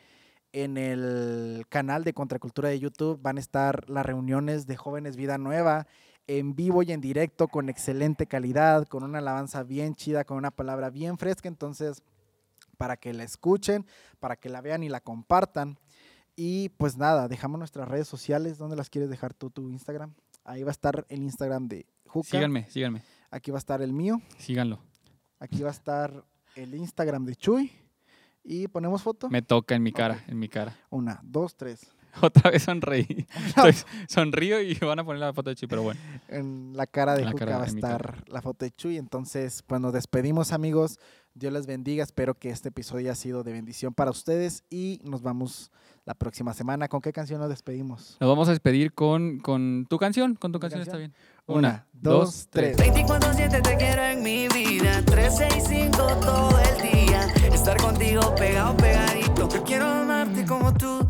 en 0.51 0.77
el 0.77 1.65
canal 1.69 2.03
de 2.03 2.13
Contracultura 2.13 2.69
de 2.69 2.79
YouTube, 2.79 3.21
van 3.21 3.37
a 3.37 3.39
estar 3.39 3.87
las 3.89 4.05
reuniones 4.05 4.65
de 4.65 4.75
Jóvenes 4.75 5.15
Vida 5.15 5.37
Nueva 5.37 5.87
en 6.27 6.55
vivo 6.55 6.83
y 6.83 6.91
en 6.91 7.01
directo, 7.01 7.47
con 7.47 7.69
excelente 7.69 8.25
calidad, 8.27 8.87
con 8.87 9.03
una 9.03 9.19
alabanza 9.19 9.63
bien 9.63 9.95
chida, 9.95 10.23
con 10.23 10.37
una 10.37 10.51
palabra 10.51 10.89
bien 10.89 11.17
fresca. 11.17 11.47
Entonces, 11.49 12.03
para 12.77 12.97
que 12.97 13.13
la 13.13 13.23
escuchen, 13.23 13.85
para 14.19 14.35
que 14.35 14.49
la 14.49 14.61
vean 14.61 14.83
y 14.83 14.89
la 14.89 15.01
compartan. 15.01 15.77
Y 16.35 16.69
pues 16.69 16.97
nada, 16.97 17.27
dejamos 17.27 17.59
nuestras 17.59 17.87
redes 17.87 18.07
sociales. 18.07 18.57
¿Dónde 18.57 18.75
las 18.75 18.89
quieres 18.89 19.09
dejar 19.09 19.33
tú, 19.33 19.49
tu 19.49 19.69
Instagram? 19.69 20.13
Ahí 20.43 20.63
va 20.63 20.69
a 20.69 20.71
estar 20.71 21.05
el 21.09 21.21
Instagram 21.21 21.67
de 21.67 21.85
Juca. 22.07 22.29
Síganme, 22.29 22.69
síganme, 22.69 23.03
Aquí 23.29 23.51
va 23.51 23.57
a 23.57 23.59
estar 23.59 23.81
el 23.81 23.93
mío. 23.93 24.21
síganlo. 24.37 24.79
Aquí 25.39 25.61
va 25.61 25.69
a 25.69 25.73
estar 25.73 26.23
el 26.55 26.75
Instagram 26.75 27.25
de 27.25 27.35
Chuy. 27.35 27.71
Y 28.43 28.67
ponemos 28.67 29.03
foto. 29.03 29.29
Me 29.29 29.41
toca 29.41 29.75
en 29.75 29.83
mi 29.83 29.91
cara, 29.91 30.23
en 30.27 30.39
mi 30.39 30.49
cara. 30.49 30.75
Una, 30.89 31.19
dos, 31.23 31.55
tres. 31.55 31.91
Otra 32.21 32.51
vez 32.51 32.63
sonreí. 32.63 33.25
Estoy- 33.47 33.75
sonrío 34.07 34.61
y 34.61 34.75
van 34.75 34.99
a 34.99 35.03
poner 35.03 35.19
la 35.21 35.33
foto 35.33 35.49
de 35.49 35.55
Chi, 35.55 35.67
pero 35.67 35.83
bueno. 35.83 35.99
En 36.27 36.73
la 36.75 36.85
cara 36.87 37.15
de 37.15 37.23
la 37.25 37.31
Juca 37.31 37.45
cara- 37.45 37.57
va 37.57 37.63
a 37.63 37.67
estar 37.67 38.23
la 38.27 38.41
foto 38.41 38.65
de 38.65 38.71
Chuy. 38.71 38.97
Entonces, 38.97 39.63
pues 39.65 39.79
nos 39.81 39.93
despedimos, 39.93 40.51
amigos. 40.51 40.99
Dios 41.33 41.53
les 41.53 41.65
bendiga. 41.65 42.03
Espero 42.03 42.33
que 42.35 42.49
este 42.49 42.69
episodio 42.69 43.07
haya 43.07 43.15
sido 43.15 43.43
de 43.43 43.53
bendición 43.53 43.93
para 43.93 44.11
ustedes. 44.11 44.63
Y 44.69 44.99
nos 45.03 45.21
vamos 45.21 45.71
la 46.05 46.13
próxima 46.13 46.53
semana. 46.53 46.89
¿Con 46.89 46.99
qué 46.99 47.13
canción 47.13 47.39
nos 47.39 47.49
despedimos? 47.49 48.17
Nos 48.19 48.29
vamos 48.29 48.47
a 48.49 48.51
despedir 48.51 48.93
con, 48.93 49.39
con 49.39 49.85
tu 49.89 49.97
canción. 49.97 50.35
Con 50.35 50.51
tu 50.51 50.57
¿Mi 50.57 50.61
canción 50.61 50.81
está 50.81 50.97
bien. 50.97 51.13
Una, 51.47 51.87
dos, 51.93 52.47
tres. 52.49 52.77
24-7 52.77 53.61
te 53.61 53.77
quiero 53.77 54.03
en 54.03 54.21
mi 54.23 54.47
vida 54.49 55.01
365 55.05 55.97
todo 56.21 56.51
el 56.59 56.81
día 56.91 57.21
Estar 57.53 57.75
contigo 57.77 58.33
pegado, 58.35 58.77
pegadito 58.77 59.49
Yo 59.49 59.63
quiero 59.63 59.85
amarte 59.85 60.45
como 60.45 60.71
tú 60.73 61.05